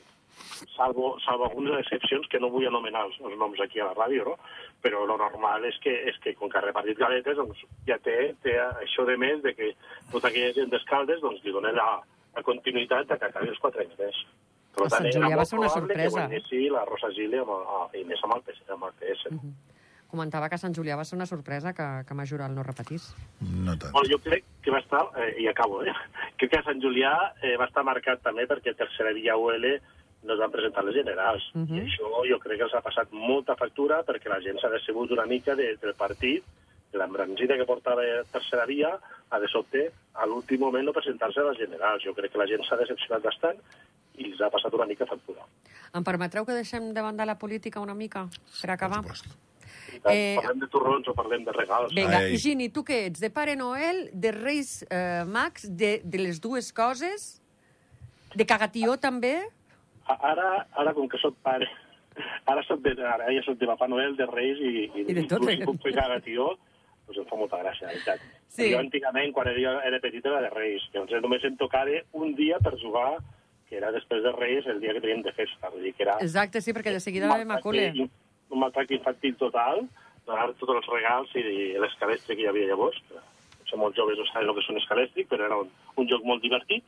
salvo, 0.77 1.17
salvo 1.25 1.49
algunes 1.49 1.81
excepcions 1.83 2.29
que 2.29 2.41
no 2.41 2.51
vull 2.51 2.67
anomenar 2.69 3.05
els, 3.09 3.19
els 3.21 3.39
noms 3.39 3.61
aquí 3.61 3.81
a 3.81 3.91
la 3.91 3.97
ràdio, 3.99 4.25
no? 4.31 4.37
però 4.83 5.05
lo 5.07 5.19
normal 5.21 5.67
és 5.69 5.79
que, 5.83 5.93
és 6.11 6.17
que 6.23 6.35
com 6.39 6.51
que 6.51 6.59
ha 6.59 6.65
repartit 6.65 6.99
galetes, 6.99 7.37
doncs 7.39 7.61
ja 7.87 7.99
té, 8.03 8.33
té 8.43 8.57
això 8.61 9.07
de 9.09 9.19
més 9.21 9.43
de 9.45 9.55
que 9.59 9.73
tota 10.11 10.31
aquella 10.31 10.55
gent 10.57 10.73
d'escaldes 10.73 11.21
doncs, 11.23 11.45
li 11.45 11.55
dona 11.55 11.75
la, 11.77 11.91
la 12.37 12.47
continuïtat 12.47 13.13
de 13.13 13.19
que 13.19 13.31
acabi 13.31 13.53
els 13.53 13.61
quatre 13.63 13.85
anys 13.87 14.01
més. 14.01 14.25
Per 14.73 14.87
A 14.87 14.91
Sant 14.95 15.07
Julià 15.13 15.37
va 15.37 15.45
ser 15.45 15.59
una 15.61 15.69
sorpresa. 15.69 16.03
Que 16.03 16.15
guanyessi 16.17 16.63
la 16.73 16.87
Rosa 16.89 17.13
Gili 17.13 17.41
amb, 17.43 17.53
i 17.99 18.05
més 18.09 18.23
amb 18.25 18.39
el 18.39 18.45
PS. 18.47 18.65
Amb 18.73 18.89
el 18.89 18.95
PS. 19.03 19.35
Comentava 20.13 20.51
que 20.53 20.59
a 20.59 20.61
Sant 20.61 20.75
Julià 20.77 20.93
va 20.99 21.07
ser 21.09 21.17
una 21.17 21.25
sorpresa 21.25 21.71
que, 21.73 21.85
que 22.05 22.15
Majoral 22.15 22.53
no 22.53 22.63
repetís. 22.67 23.07
No 23.41 23.73
tant. 23.81 23.95
Bueno, 23.95 24.11
jo 24.13 24.19
crec 24.21 24.45
que 24.61 24.75
va 24.75 24.83
estar, 24.83 25.07
eh, 25.17 25.31
i 25.41 25.47
acabo, 25.49 25.81
eh? 25.89 25.95
crec 26.39 26.53
que 26.53 26.59
a 26.61 26.67
Sant 26.67 26.83
Julià 26.85 27.13
eh, 27.41 27.55
va 27.57 27.71
estar 27.71 27.85
marcat 27.89 28.21
també 28.21 28.45
perquè 28.51 28.75
Tercera 28.77 29.15
Via 29.17 29.39
UL 29.41 29.65
no 30.23 30.35
es 30.35 30.43
van 30.43 30.53
presentar 30.53 30.85
les 30.85 30.99
generals. 31.01 31.47
Uh 31.55 31.63
-huh. 31.63 31.79
I 31.79 31.87
això 31.87 32.11
jo 32.29 32.39
crec 32.39 32.59
que 32.59 32.67
els 32.69 32.75
ha 32.75 32.85
passat 32.85 33.09
molta 33.13 33.57
factura 33.57 34.03
perquè 34.05 34.29
la 34.29 34.41
gent 34.41 34.61
s'ha 34.61 34.69
decebut 34.69 35.11
una 35.11 35.27
mica 35.27 35.57
de, 35.57 35.77
del 35.81 35.95
partit, 35.95 36.45
de 36.93 36.99
l'embranzida 36.99 37.57
que 37.57 37.65
portava 37.65 38.03
Tercera 38.31 38.67
Via, 38.67 38.93
a 39.31 39.39
de 39.41 39.49
sobte, 39.49 39.91
a 40.13 40.27
l'últim 40.27 40.61
moment 40.61 40.85
no 40.85 40.93
presentar-se 40.93 41.41
a 41.41 41.49
les 41.49 41.59
generals. 41.59 42.05
Jo 42.05 42.13
crec 42.15 42.33
que 42.33 42.39
la 42.39 42.47
gent 42.47 42.63
s'ha 42.69 42.77
decepcionat 42.77 43.23
bastant 43.23 43.57
i 44.19 44.31
els 44.31 44.41
ha 44.41 44.51
passat 44.51 44.75
una 44.75 44.87
mica 44.87 45.07
factura. 45.07 45.41
Em 45.95 46.05
permetreu 46.05 46.45
que 46.45 46.53
deixem 46.53 46.93
de 46.93 47.01
banda 47.01 47.25
la 47.25 47.39
política 47.39 47.81
una 47.81 47.95
mica, 47.95 48.29
per 48.61 48.71
acabar? 48.71 49.03
Per 49.03 49.17
Eh, 50.11 50.37
parlem 50.41 50.59
de 50.63 50.69
torrons 50.73 51.09
o 51.09 51.15
parlem 51.15 51.45
de 51.45 51.53
regals. 51.53 51.93
Vinga, 51.95 52.19
Ai. 52.25 52.37
Gini, 52.41 52.69
tu 52.73 52.83
què 52.87 53.07
ets? 53.09 53.21
De 53.21 53.31
Pare 53.31 53.55
Noel, 53.57 54.09
de 54.13 54.33
Reis 54.33 54.83
eh, 54.91 55.23
Max, 55.27 55.69
de, 55.69 56.01
de 56.05 56.19
les 56.19 56.41
dues 56.41 56.73
coses? 56.73 57.41
De 58.35 58.47
cagatió, 58.49 58.97
també? 58.97 59.37
A- 60.09 60.19
Ara, 60.33 60.67
ara 60.83 60.95
com 60.97 61.09
que 61.09 61.19
soc 61.21 61.37
pare, 61.45 61.69
ara, 62.47 62.63
soc 62.67 62.81
de, 62.83 62.95
ara 63.07 63.29
ja 63.33 63.43
soc 63.47 63.59
de 63.61 63.67
Papa 63.71 63.87
Noel, 63.89 64.17
de 64.17 64.27
Reis 64.27 64.59
i, 64.59 64.73
i, 64.89 65.05
I 65.07 65.15
de 65.15 65.27
tot, 65.29 65.43
inclús 65.45 65.59
si 65.61 65.67
puc 65.69 65.83
fer 65.85 65.93
cagatió, 65.99 66.49
doncs 67.07 67.21
em 67.23 67.29
fa 67.29 67.37
molta 67.39 67.61
gràcia, 67.63 67.87
la 67.87 67.93
veritat. 67.95 68.25
Sí. 68.53 68.71
Jo 68.73 68.81
antigament, 68.81 69.31
quan 69.37 69.49
era, 69.53 69.77
era 69.89 70.01
petit, 70.01 70.25
era 70.27 70.41
de 70.45 70.51
Reis. 70.53 70.83
Llavors 70.95 71.23
només 71.25 71.45
em 71.49 71.55
tocava 71.61 72.01
un 72.19 72.35
dia 72.39 72.59
per 72.65 72.75
jugar, 72.81 73.19
que 73.69 73.79
era 73.79 73.93
després 73.95 74.23
de 74.25 74.33
Reis, 74.37 74.67
el 74.69 74.81
dia 74.83 74.93
que 74.97 75.01
teníem 75.05 75.23
de 75.25 75.33
festa. 75.33 75.71
Vull 75.73 75.87
dir 75.87 75.95
que 75.97 76.05
era 76.05 76.19
Exacte, 76.21 76.61
sí, 76.61 76.75
perquè 76.77 76.93
de 76.93 77.01
seguida 77.01 77.29
va 77.31 77.39
Macule. 77.49 77.87
Un 78.53 78.61
maltracte 78.63 78.95
infantil 78.99 79.37
total, 79.41 79.87
donar 80.27 80.51
tots 80.61 80.77
els 80.77 80.89
regals 80.93 81.33
i, 81.37 81.45
l'escalèstric 81.83 82.39
que 82.39 82.45
hi 82.47 82.51
havia 82.53 82.69
llavors. 82.73 82.99
que 83.09 83.21
Som 83.73 83.81
molt 83.81 83.97
joves, 83.97 84.19
no 84.21 84.27
saben 84.29 84.49
el 84.51 84.55
que 84.55 84.61
és 84.61 84.69
un 84.69 84.77
escalèstric, 84.83 85.29
però 85.31 85.47
era 85.49 85.57
un, 85.57 85.71
un 85.97 86.09
joc 86.11 86.25
molt 86.29 86.43
divertit 86.45 86.85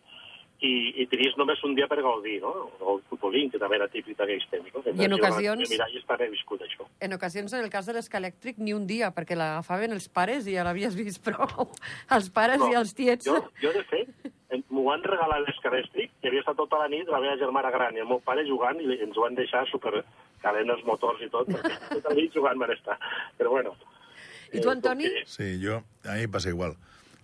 i, 0.65 0.71
i 1.03 1.07
tenies 1.11 1.35
només 1.37 1.61
un 1.65 1.75
dia 1.75 1.87
per 1.91 1.97
gaudir, 2.05 2.39
no? 2.43 2.51
O 2.81 2.95
el 2.97 3.01
futbolín, 3.09 3.49
que 3.51 3.59
també 3.59 3.77
era 3.77 3.89
típic 3.89 4.17
d'aquells 4.19 4.45
temps. 4.53 4.69
No? 4.75 4.83
Que 4.85 4.93
I 4.93 5.07
en 5.09 5.17
ocasions- 5.17 5.71
Mira, 5.73 5.89
i 5.93 5.99
està 5.99 6.17
viscut, 6.31 6.61
això. 6.63 6.87
En 7.01 7.13
ocasions, 7.17 7.53
en 7.57 7.65
el 7.65 7.71
cas 7.73 7.87
de 7.89 7.95
l'escalèctric, 7.97 8.59
ni 8.59 8.73
un 8.77 8.87
dia, 8.87 9.11
perquè 9.17 9.37
l'agafaven 9.37 9.93
els 9.97 10.09
pares 10.09 10.47
i 10.47 10.55
ja 10.55 10.65
l'havies 10.65 10.95
vist 10.97 11.25
prou. 11.27 11.69
Els 12.11 12.29
pares 12.31 12.61
i 12.71 12.75
els 12.77 12.95
tiets. 12.95 13.25
Jo, 13.27 13.41
jo, 13.61 13.73
de 13.73 13.83
fet, 13.91 14.09
m'ho 14.71 14.85
van 14.87 15.03
regalar 15.03 15.41
l'escalèstric, 15.43 16.13
i 16.23 16.29
havia 16.29 16.45
estat 16.45 16.57
tota 16.57 16.79
la 16.85 16.89
nit 16.89 17.09
la 17.09 17.21
meva 17.21 17.37
germana 17.41 17.71
gran 17.75 17.97
i 17.97 18.05
el 18.05 18.09
meu 18.09 18.21
pare 18.21 18.45
jugant, 18.47 18.81
i 18.81 19.01
ens 19.03 19.17
ho 19.17 19.25
van 19.27 19.35
deixar 19.35 19.65
super 19.73 20.05
calent 20.45 20.71
els 20.77 20.85
motors 20.87 21.25
i 21.25 21.31
tot, 21.33 21.49
perquè 21.51 21.81
tota 21.89 22.13
la 22.13 22.19
nit 22.21 22.37
jugant 22.37 22.61
van 22.61 22.77
estar. 22.77 22.99
Però 23.41 23.51
bueno... 23.57 23.75
I 24.55 24.61
tu, 24.61 24.69
eh, 24.69 24.73
Antoni? 24.77 25.09
que- 25.11 25.25
Sí, 25.27 25.49
jo, 25.65 25.81
a 26.07 26.15
mi 26.21 26.29
passa 26.31 26.53
igual. 26.53 26.77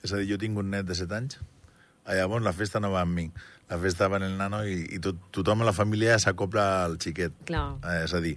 És 0.03 0.11
a 0.13 0.19
dir, 0.19 0.27
jo 0.33 0.39
tinc 0.41 0.57
un 0.59 0.73
net 0.73 0.89
de 0.89 0.97
7 0.99 1.15
anys, 1.21 1.37
llavors 2.11 2.43
la 2.43 2.53
festa 2.57 2.81
no 2.83 2.91
va 2.91 3.05
amb 3.07 3.15
mi. 3.15 3.27
La 3.71 3.77
festa 3.79 4.09
va 4.11 4.19
en 4.19 4.25
el 4.27 4.33
nano 4.41 4.65
i, 4.67 4.81
i 4.97 4.99
tot, 4.99 5.21
tothom 5.31 5.61
a 5.63 5.69
la 5.69 5.75
família 5.77 6.17
s'acopla 6.19 6.65
al 6.89 6.97
xiquet. 6.99 7.37
Clar. 7.47 7.67
Eh, 7.87 8.01
és 8.09 8.15
a 8.19 8.21
dir, 8.25 8.33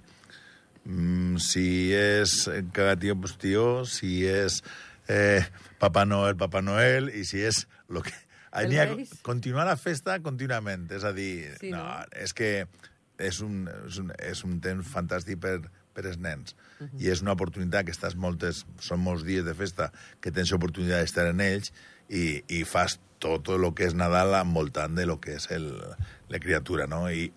mm, 0.84 1.36
si 1.42 1.66
és 1.96 2.36
cagatío, 2.76 3.16
pues 3.18 3.34
tío, 3.42 3.84
si 3.88 4.22
és 4.30 4.60
eh, 5.08 5.42
Papà 5.80 6.04
Noel, 6.06 6.36
Papà 6.38 6.62
Noel, 6.62 7.10
i 7.16 7.24
si 7.26 7.42
és 7.42 7.64
lo 7.88 8.02
que... 8.04 8.12
El 8.54 8.70
continuar 9.26 9.64
la 9.66 9.74
festa 9.74 10.20
contínuament, 10.22 10.84
és 10.94 11.02
a 11.02 11.10
dir, 11.10 11.56
Sí, 11.58 11.72
no, 11.74 11.80
no? 11.82 12.04
és 12.14 12.30
que 12.38 12.68
és 13.18 13.40
un, 13.40 13.64
és 13.86 13.98
un, 14.02 14.12
és 14.18 14.44
un 14.46 14.60
temps 14.62 14.86
fantàstic 14.90 15.40
per, 15.40 15.56
per 15.94 16.06
als 16.06 16.18
nens. 16.18 16.54
Uh 16.80 16.86
-huh. 16.86 17.02
I 17.02 17.10
és 17.10 17.22
una 17.22 17.32
oportunitat 17.32 17.86
que 17.86 17.92
estàs 17.92 18.14
moltes, 18.14 18.64
són 18.80 19.00
molts 19.00 19.24
dies 19.24 19.44
de 19.44 19.54
festa 19.54 19.92
que 20.20 20.30
tens 20.30 20.52
oportunitat 20.52 21.00
d'estar 21.00 21.26
en 21.30 21.40
ells 21.40 21.72
i, 22.08 22.42
i 22.48 22.64
fas 22.64 22.98
tot 23.18 23.48
el 23.48 23.74
que 23.74 23.86
és 23.86 23.94
Nadal 23.94 24.34
envoltant 24.34 24.94
de 24.94 25.06
lo 25.06 25.20
que 25.20 25.36
és 25.36 25.50
el, 25.50 25.72
la 26.28 26.38
criatura, 26.38 26.86
no? 26.86 27.10
I, 27.10 27.32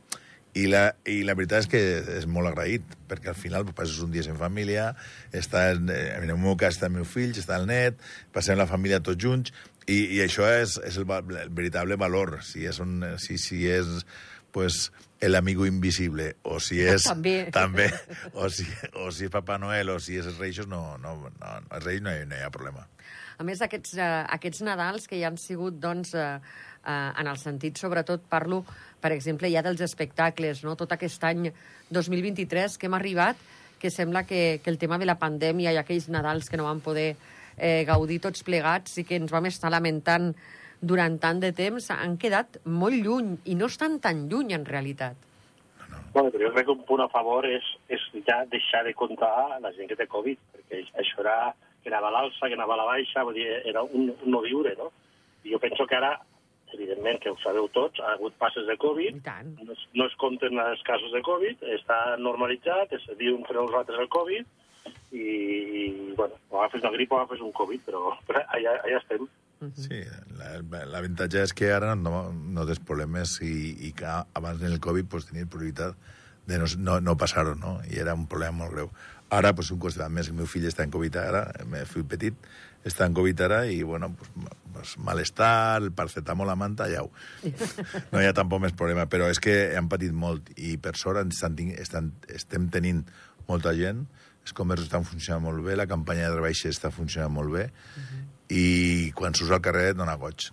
I 0.54 0.66
la, 0.68 0.96
I 1.06 1.22
la 1.24 1.36
veritat 1.36 1.60
és 1.60 1.68
que 1.68 1.80
és 2.18 2.26
molt 2.26 2.48
agraït, 2.48 2.84
perquè 3.08 3.30
al 3.30 3.36
final 3.36 3.66
passes 3.66 4.00
un 4.00 4.12
dia 4.12 4.24
en 4.26 4.38
família, 4.38 4.96
està, 5.32 5.72
en, 5.72 5.90
en 5.90 6.30
el 6.30 6.38
meu 6.38 6.56
cas 6.56 6.76
està 6.76 6.88
el 6.88 6.94
meu 6.94 7.06
fill, 7.06 7.36
està 7.38 7.60
el 7.62 7.68
net, 7.68 8.00
passem 8.34 8.58
la 8.58 8.66
família 8.66 9.00
tots 9.00 9.22
junts, 9.24 9.54
i, 9.88 10.18
i 10.18 10.22
això 10.24 10.48
és, 10.52 10.80
és 10.84 10.98
el, 10.98 11.12
el 11.14 11.52
veritable 11.56 11.96
valor. 11.96 12.42
Si 12.44 12.66
és, 12.68 12.80
un, 12.84 13.00
si, 13.24 13.38
si 13.38 13.64
és 13.72 14.04
pues, 14.52 14.92
el 15.20 15.36
amigo 15.36 15.66
invisible, 15.66 16.36
o 16.44 16.60
si 16.60 16.82
és... 16.86 17.08
També. 17.10 17.38
també 17.54 17.88
o, 18.34 18.50
si, 18.50 18.68
o 19.02 19.10
si 19.12 19.28
és 19.28 19.34
Papà 19.34 19.58
Noel, 19.62 19.90
o 19.94 20.00
si 20.00 20.18
és 20.20 20.28
els 20.30 20.68
no, 20.68 20.98
no, 21.02 21.18
no, 21.28 21.56
els 21.72 21.86
Reis 21.86 22.02
no 22.02 22.14
hi, 22.14 22.26
no 22.30 22.38
hi 22.38 22.46
ha 22.46 22.54
problema. 22.54 22.88
A 23.38 23.46
més, 23.46 23.62
aquests, 23.62 23.94
uh, 23.98 24.26
aquests 24.34 24.64
Nadals 24.66 25.06
que 25.08 25.18
hi 25.18 25.24
han 25.28 25.38
sigut, 25.38 25.78
doncs, 25.80 26.16
uh, 26.18 26.40
uh, 26.40 27.12
en 27.20 27.28
el 27.30 27.38
sentit, 27.38 27.78
sobretot, 27.78 28.24
parlo, 28.30 28.64
per 29.02 29.12
exemple, 29.14 29.50
ja 29.54 29.62
dels 29.66 29.84
espectacles, 29.86 30.64
no? 30.66 30.74
Tot 30.80 30.96
aquest 30.96 31.24
any 31.30 31.52
2023 31.94 32.80
que 32.82 32.90
hem 32.90 32.98
arribat, 32.98 33.38
que 33.78 33.92
sembla 33.94 34.24
que, 34.26 34.60
que 34.64 34.72
el 34.74 34.80
tema 34.82 34.98
de 34.98 35.06
la 35.06 35.20
pandèmia 35.22 35.74
i 35.74 35.78
aquells 35.78 36.10
Nadals 36.10 36.50
que 36.50 36.58
no 36.58 36.66
vam 36.66 36.82
poder 36.82 37.12
eh, 37.58 37.84
gaudir 37.86 38.18
tots 38.24 38.42
plegats 38.46 38.98
i 38.98 39.06
que 39.06 39.20
ens 39.22 39.34
vam 39.34 39.46
estar 39.50 39.70
lamentant 39.70 40.32
durant 40.82 41.18
tant 41.22 41.40
de 41.42 41.52
temps, 41.56 41.90
han 41.92 42.18
quedat 42.22 42.60
molt 42.66 42.98
lluny, 43.04 43.38
i 43.46 43.56
no 43.56 43.70
estan 43.72 44.00
tan 44.04 44.28
lluny, 44.30 44.54
en 44.58 44.66
realitat. 44.66 45.16
Bueno, 46.14 46.32
però 46.32 46.48
jo 46.48 46.54
crec 46.54 46.66
que 46.66 46.74
un 46.74 46.86
punt 46.88 47.04
a 47.04 47.10
favor 47.14 47.46
és, 47.46 47.66
és 47.94 48.04
ja 48.26 48.40
deixar 48.50 48.84
de 48.88 48.94
comptar 48.98 49.60
la 49.62 49.72
gent 49.76 49.90
que 49.90 49.98
té 50.00 50.08
Covid, 50.10 50.40
perquè 50.54 50.84
això 51.02 51.22
era 51.22 51.38
que 51.84 51.92
anava 51.92 52.10
a 52.10 52.16
l'alça, 52.16 52.48
que 52.48 52.58
anava 52.58 52.74
a 52.76 52.82
la 52.82 52.88
baixa, 52.90 53.24
vull 53.24 53.38
dir, 53.38 53.48
era 53.70 53.84
un, 53.84 54.10
un 54.12 54.32
no 54.34 54.42
viure, 54.46 54.74
no? 54.80 54.90
I 55.46 55.54
jo 55.54 55.60
penso 55.64 55.86
que 55.88 55.96
ara, 55.96 56.16
evidentment, 56.74 57.20
que 57.24 57.32
ho 57.32 57.38
sabeu 57.40 57.70
tots, 57.76 58.02
ha 58.02 58.16
hagut 58.16 58.36
passes 58.42 58.68
de 58.68 58.76
Covid, 58.82 59.22
no 59.62 59.76
es, 59.76 59.84
no 59.94 60.08
es 60.10 60.16
compten 60.20 60.60
els 60.64 60.82
casos 60.88 61.14
de 61.16 61.22
Covid, 61.24 61.64
està 61.78 62.00
normalitzat, 62.20 62.98
es 62.98 63.06
diu 63.20 63.38
entre 63.38 63.60
nosaltres 63.62 64.02
el 64.04 64.10
Covid, 64.12 64.50
i, 65.12 65.22
i 65.22 66.14
bueno, 66.18 66.36
o 66.50 66.60
agafes 66.60 66.84
una 66.84 66.92
grip 66.96 67.12
o 67.12 67.20
agafes 67.20 67.44
un 67.44 67.54
Covid, 67.56 67.86
però, 67.88 68.18
però 68.28 68.44
allà, 68.58 68.80
allà 68.84 69.00
estem. 69.00 69.28
Sí, 69.76 70.04
la- 70.38 70.86
l'avantatge 70.86 71.42
és 71.48 71.54
que 71.58 71.72
ara 71.74 71.96
no, 71.98 72.32
no 72.32 72.66
tens 72.70 72.80
problemes 72.86 73.40
i, 73.42 73.54
i 73.88 73.92
que 73.98 74.06
abans 74.08 74.62
en 74.62 74.72
el 74.72 74.80
Covid 74.84 75.08
pues, 75.10 75.26
tenies 75.32 75.48
prioritat 75.50 75.96
de 76.48 76.60
no, 76.62 76.68
no, 76.78 77.00
no 77.02 77.18
passar-ho, 77.20 77.56
no? 77.60 77.80
I 77.90 77.98
era 78.00 78.14
un 78.16 78.28
problema 78.30 78.64
molt 78.64 78.72
greu. 78.76 78.92
Ara, 79.34 79.52
pues, 79.58 79.72
un 79.74 79.80
costat 79.84 80.08
més, 80.14 80.30
el 80.32 80.38
meu 80.38 80.46
fill 80.48 80.64
està 80.70 80.86
en 80.86 80.94
Covid 80.94 81.18
ara, 81.20 81.42
el 81.60 81.68
meu 81.68 81.84
fill 81.90 82.06
petit 82.08 82.38
està 82.88 83.04
en 83.10 83.18
Covid 83.18 83.42
ara 83.44 83.58
i, 83.68 83.82
bueno, 83.84 84.14
pues, 84.16 84.30
pues, 84.72 84.94
malestar, 85.04 85.82
el 85.82 85.90
paracetamol, 85.92 86.48
la 86.48 86.56
manta, 86.56 86.88
ja 86.88 87.02
ho. 87.04 87.10
No 88.14 88.22
hi 88.22 88.30
ha 88.30 88.36
tampoc 88.38 88.62
més 88.64 88.78
problema, 88.78 89.08
però 89.12 89.28
és 89.34 89.42
que 89.44 89.58
han 89.76 89.90
patit 89.92 90.14
molt 90.16 90.54
i 90.56 90.78
per 90.80 90.94
sort 90.96 91.20
estan, 91.26 91.58
estan, 91.76 92.14
estem 92.32 92.70
tenint 92.72 93.04
molta 93.50 93.74
gent, 93.76 94.06
els 94.46 94.56
comerços 94.56 94.88
estan 94.88 95.04
funcionant 95.04 95.44
molt 95.50 95.60
bé, 95.66 95.76
la 95.76 95.90
campanya 95.92 96.30
de 96.30 96.38
rebaixes 96.38 96.78
està 96.78 96.94
funcionant 96.96 97.34
molt 97.36 97.52
bé, 97.58 97.66
i 98.50 99.12
quan 99.16 99.36
surts 99.36 99.52
al 99.52 99.64
carrer 99.64 99.92
et 99.92 100.00
dona 100.00 100.16
goig 100.20 100.50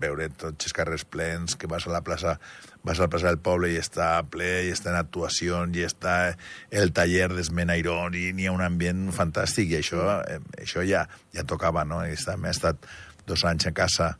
veure 0.00 0.28
tots 0.38 0.68
els 0.68 0.76
carrers 0.76 1.04
plens, 1.08 1.56
que 1.56 1.68
vas 1.70 1.86
a 1.86 1.92
la 1.92 2.02
plaça 2.04 2.38
vas 2.84 2.98
a 2.98 3.06
la 3.06 3.08
plaça 3.08 3.30
del 3.30 3.40
poble 3.40 3.70
i 3.72 3.78
està 3.80 4.18
ple, 4.28 4.66
i 4.66 4.72
està 4.74 4.92
en 4.92 4.98
actuació, 4.98 5.62
i 5.72 5.86
està 5.86 6.34
el 6.70 6.92
taller 6.92 7.30
d'Esmenairón, 7.32 8.16
i 8.20 8.28
n'hi 8.36 8.48
ha 8.48 8.52
un 8.52 8.60
ambient 8.64 9.08
fantàstic, 9.16 9.72
i 9.72 9.80
això, 9.80 10.18
eh, 10.28 10.38
això 10.60 10.84
ja, 10.84 11.06
ja 11.32 11.46
tocava, 11.48 11.86
no? 11.88 12.02
I 12.04 12.12
està, 12.12 12.36
m'he 12.36 12.52
estat 12.52 12.84
dos 13.26 13.44
anys 13.48 13.70
a 13.70 13.72
casa 13.72 14.12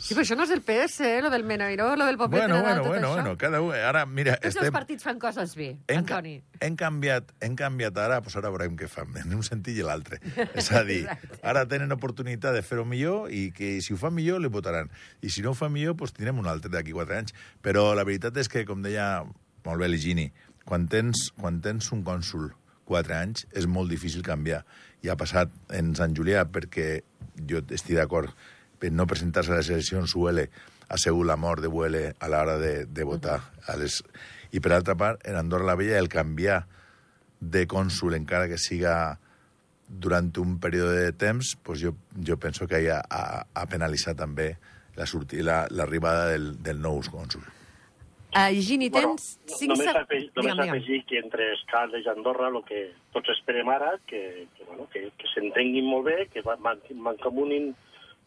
Sí, 0.00 0.14
però 0.16 0.22
això 0.24 0.34
no 0.38 0.44
és 0.46 0.50
del 0.50 0.62
PS, 0.64 1.00
eh? 1.04 1.20
lo 1.20 1.28
del 1.30 1.44
Menairó, 1.44 1.90
lo 1.94 2.06
del 2.08 2.16
paper 2.16 2.38
Bueno, 2.40 2.54
Nadal, 2.56 2.62
bueno, 2.62 2.82
tot 2.82 2.88
bueno, 2.88 3.08
això. 3.08 3.14
bueno, 3.20 3.36
cada 3.36 3.60
un... 3.60 3.74
Ara, 3.74 4.06
mira, 4.06 4.36
Tots 4.40 4.56
els 4.62 4.70
partits 4.72 5.04
fan 5.04 5.18
coses 5.20 5.52
bé, 5.58 5.66
hem, 5.86 6.04
ca- 6.08 6.16
Antoni. 6.22 6.32
hem, 6.60 6.76
canviat, 6.80 7.34
hem 7.44 7.54
canviat 7.58 7.98
ara, 8.00 8.16
doncs 8.24 8.36
ara 8.40 8.48
veurem 8.54 8.78
què 8.80 8.88
fan, 8.88 9.12
en 9.20 9.34
un 9.36 9.42
sentit 9.44 9.76
i 9.76 9.84
l'altre. 9.84 10.18
És 10.56 10.70
a 10.72 10.80
dir, 10.88 11.02
ara 11.52 11.66
tenen 11.68 11.92
oportunitat 11.92 12.56
de 12.56 12.62
fer-ho 12.64 12.86
millor 12.88 13.28
i 13.30 13.50
que 13.52 13.74
si 13.84 13.92
ho 13.92 13.98
fa 14.00 14.08
millor 14.10 14.40
li 14.40 14.48
votaran. 14.48 14.88
I 15.20 15.28
si 15.30 15.44
no 15.44 15.52
ho 15.52 15.58
fa 15.58 15.68
millor, 15.68 15.98
doncs 16.00 16.16
tindrem 16.16 16.40
un 16.40 16.48
altre 16.48 16.72
d'aquí 16.72 16.96
quatre 16.96 17.18
anys. 17.20 17.36
Però 17.60 17.90
la 17.94 18.06
veritat 18.08 18.40
és 18.40 18.48
que, 18.48 18.64
com 18.64 18.80
deia 18.82 19.20
molt 19.66 19.84
bé 19.84 19.88
l'Higini, 19.92 20.30
quan 20.64 20.88
tens, 20.88 21.28
quan 21.36 21.60
tens 21.60 21.92
un 21.92 22.00
cònsul 22.08 22.48
quatre 22.88 23.14
anys 23.20 23.44
és 23.52 23.68
molt 23.70 23.92
difícil 23.92 24.24
canviar. 24.26 24.64
I 25.04 25.12
ha 25.12 25.16
passat 25.20 25.52
en 25.76 25.92
Sant 25.94 26.16
Julià 26.16 26.46
perquè 26.48 27.02
jo 27.46 27.60
estic 27.68 28.00
d'acord 28.00 28.32
no 28.88 29.04
presentar-se 29.06 29.52
a 29.52 29.58
les 29.60 29.68
eleccions 29.68 30.14
Huele 30.16 30.48
ha 30.88 30.96
sigut 30.98 31.26
la 31.28 31.36
mort 31.36 31.60
de 31.60 31.68
Huele 31.68 32.14
a 32.18 32.28
l'hora 32.32 32.56
de, 32.58 32.86
de 32.86 33.04
votar. 33.04 33.40
A 33.68 33.76
les... 33.76 34.00
I 34.56 34.58
per 34.64 34.72
altra 34.72 34.96
part, 34.98 35.20
en 35.28 35.36
Andorra 35.36 35.68
la 35.68 35.76
Vella, 35.78 35.98
el 36.00 36.08
canviar 36.08 36.64
de 37.40 37.66
cònsul, 37.70 38.16
encara 38.16 38.48
que 38.48 38.56
siga 38.58 39.18
durant 39.86 40.32
un 40.38 40.56
període 40.62 40.96
de 41.04 41.12
temps, 41.12 41.56
pues 41.62 41.80
jo, 41.82 41.92
jo 42.26 42.36
penso 42.38 42.66
que 42.66 42.80
ha, 42.90 42.98
ha, 43.10 43.44
ha 43.54 43.66
penalitzat 43.70 44.16
també 44.18 44.52
la 44.96 45.06
sortida, 45.06 45.42
la- 45.44 45.68
l'arribada 45.70 46.28
del, 46.32 46.52
del 46.62 46.80
nou 46.82 46.98
cònsul. 47.10 47.42
Uh, 48.30 48.50
Gini, 48.62 48.90
tens 48.94 49.06
no- 49.42 49.56
cinc... 49.56 49.72
només, 49.72 49.86
seg- 49.88 49.96
afegir, 50.04 50.28
només 50.36 50.52
digue'm. 50.54 50.74
afegir 50.76 51.00
que 51.08 51.18
entre 51.18 51.48
Escaldes 51.56 52.04
i 52.06 52.10
Andorra 52.12 52.46
el 52.52 52.60
que 52.68 52.82
tots 53.14 53.32
esperem 53.34 53.70
ara, 53.74 53.96
que, 54.06 54.46
que, 54.56 54.66
bueno, 54.68 54.86
que, 54.92 55.08
que 55.18 55.30
s'entenguin 55.32 55.88
molt 55.90 56.06
bé, 56.06 56.18
que 56.30 56.42
va- 56.46 56.58
man- 56.62 56.82
mancomunin 56.94 57.72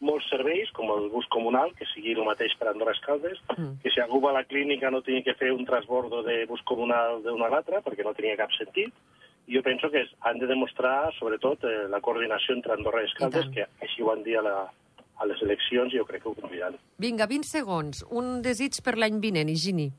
molts 0.04 0.28
serveis, 0.30 0.70
com 0.76 0.90
el 0.94 1.08
bus 1.12 1.26
comunal, 1.32 1.72
que 1.78 1.86
sigui 1.94 2.12
el 2.14 2.24
mateix 2.26 2.52
per 2.60 2.68
Andorra 2.70 2.92
Escaldes, 2.92 3.40
Mm. 3.56 3.80
que 3.82 3.90
si 3.90 4.00
algú 4.00 4.20
va 4.20 4.30
a 4.30 4.38
la 4.40 4.44
clínica 4.44 4.90
no 4.90 5.02
tingui 5.02 5.24
que 5.24 5.34
fer 5.34 5.50
un 5.52 5.64
transbordo 5.64 6.22
de 6.22 6.44
bus 6.46 6.62
comunal 6.62 7.22
d'una 7.22 7.46
a 7.46 7.50
l'altra, 7.50 7.80
perquè 7.82 8.04
no 8.04 8.14
tenia 8.14 8.36
cap 8.36 8.50
sentit. 8.58 8.92
Jo 9.48 9.60
penso 9.62 9.90
que 9.90 10.04
han 10.20 10.38
de 10.38 10.46
demostrar, 10.46 11.12
sobretot, 11.18 11.64
eh, 11.64 11.88
la 11.88 12.00
coordinació 12.00 12.54
entre 12.54 12.72
Andorra 12.72 13.02
i 13.02 13.10
Escaldes, 13.10 13.50
que 13.52 13.66
així 13.82 14.02
ho 14.02 14.06
van 14.06 14.22
dir 14.22 14.38
a, 14.38 14.42
la, 14.42 14.70
a 15.20 15.26
les 15.26 15.42
eleccions 15.42 15.92
i 15.92 15.98
jo 15.98 16.06
crec 16.06 16.22
que 16.22 16.28
ho 16.30 16.34
compliran. 16.34 16.78
Vinga, 16.98 17.26
20 17.26 17.44
segons. 17.44 18.04
Un 18.10 18.40
desig 18.42 18.80
per 18.82 18.96
l'any 18.96 19.20
vinent, 19.20 19.52
Gini. 19.54 19.90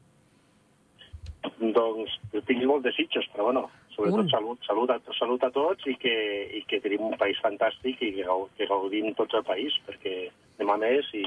Doncs 1.59 2.15
tinc 2.47 2.63
molts 2.65 2.83
desitjos, 2.87 3.27
però 3.33 3.45
bueno, 3.51 3.69
sobretot 3.95 4.25
Un. 4.25 4.29
salut, 4.29 4.61
salut, 4.67 4.91
a, 4.91 4.99
salut 5.17 5.43
a 5.43 5.51
tots 5.55 5.87
i 5.89 5.95
que, 5.99 6.15
i 6.59 6.63
que 6.69 6.81
tenim 6.83 7.07
un 7.07 7.17
país 7.19 7.39
fantàstic 7.43 8.01
i 8.03 8.11
que, 8.19 8.39
que 8.57 8.69
gaudim 8.69 9.13
tots 9.17 9.37
el 9.39 9.45
país, 9.47 9.75
perquè 9.87 10.15
demà 10.59 10.77
més 10.81 11.09
i, 11.17 11.25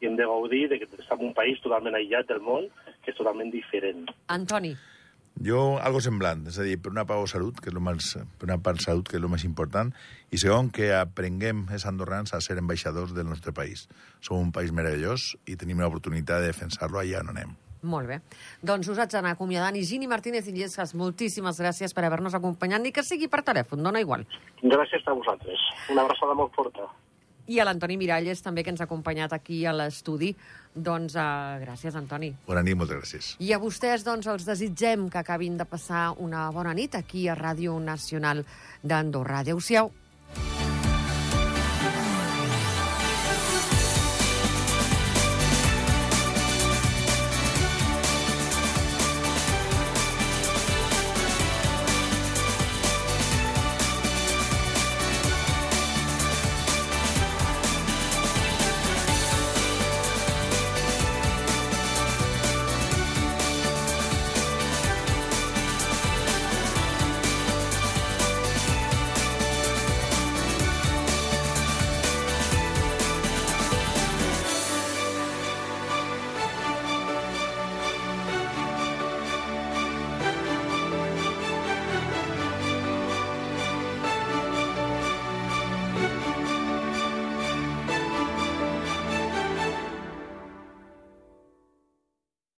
i 0.00 0.08
hem 0.08 0.18
de 0.20 0.28
gaudir 0.28 0.66
de 0.70 0.80
que 0.80 0.88
estem 0.90 1.20
en 1.20 1.30
un 1.30 1.36
país 1.36 1.60
totalment 1.64 1.96
aïllat 1.96 2.28
del 2.30 2.42
món, 2.44 2.68
que 3.02 3.12
és 3.12 3.18
totalment 3.18 3.52
diferent. 3.52 4.06
Antoni. 4.32 4.74
Jo, 5.42 5.80
algo 5.82 5.98
semblant, 5.98 6.44
és 6.46 6.60
a 6.62 6.64
dir, 6.66 6.76
per 6.78 6.92
una 6.92 7.02
part 7.08 7.26
salut, 7.26 7.58
que 7.58 7.72
és 7.72 7.74
lo 7.74 7.82
més, 7.82 8.12
per 8.38 8.46
una 8.46 8.60
part 8.62 8.78
salut, 8.84 9.08
que 9.08 9.18
és 9.18 9.22
el 9.22 9.32
més 9.32 9.42
important, 9.48 9.90
i 10.30 10.38
segon, 10.38 10.70
que 10.70 10.92
aprenguem 10.94 11.64
els 11.74 11.88
andorrans 11.90 12.36
a 12.36 12.40
ser 12.44 12.60
ambaixadors 12.60 13.16
del 13.16 13.26
nostre 13.26 13.52
país. 13.56 13.88
Som 14.22 14.38
un 14.38 14.54
país 14.54 14.70
meravellós 14.70 15.32
i 15.50 15.58
tenim 15.58 15.82
l'oportunitat 15.82 16.44
de 16.44 16.52
defensar-lo 16.52 17.02
allà 17.02 17.24
on 17.24 17.34
anem. 17.34 17.56
Molt 17.84 18.08
bé. 18.08 18.20
Doncs 18.64 18.88
us 18.88 18.98
haig 19.02 19.12
d'anar 19.12 19.34
acomiadant. 19.36 19.76
I 19.76 19.84
Gini 19.84 20.08
Martínez 20.10 20.48
Illescas, 20.48 20.94
moltíssimes 20.96 21.60
gràcies 21.60 21.94
per 21.94 22.06
haver-nos 22.08 22.34
acompanyat, 22.34 22.82
ni 22.82 22.92
que 22.96 23.04
sigui 23.04 23.28
per 23.28 23.44
telèfon, 23.46 23.84
dona 23.84 24.00
igual. 24.00 24.24
Gràcies 24.62 25.04
a 25.06 25.16
vosaltres. 25.16 25.70
Una 25.92 26.06
abraçada 26.06 26.36
molt 26.38 26.54
forta. 26.56 26.88
I 27.44 27.58
a 27.60 27.64
l'Antoni 27.68 27.98
Miralles, 28.00 28.40
també, 28.40 28.62
que 28.64 28.72
ens 28.72 28.80
ha 28.80 28.86
acompanyat 28.88 29.34
aquí 29.36 29.58
a 29.68 29.74
l'estudi. 29.76 30.30
Doncs 30.74 31.12
uh, 31.20 31.60
gràcies, 31.60 31.96
Antoni. 32.00 32.32
Bona 32.48 32.64
nit, 32.64 32.78
moltes 32.80 33.02
gràcies. 33.02 33.32
I 33.44 33.52
a 33.52 33.60
vostès, 33.60 34.06
doncs, 34.06 34.30
els 34.32 34.48
desitgem 34.48 35.10
que 35.12 35.20
acabin 35.20 35.60
de 35.60 35.68
passar 35.68 36.06
una 36.24 36.48
bona 36.56 36.72
nit 36.72 36.96
aquí 36.96 37.28
a 37.28 37.36
Ràdio 37.36 37.76
Nacional 37.84 38.46
d'Andorra. 38.82 39.44
Adéu-siau. 39.44 39.92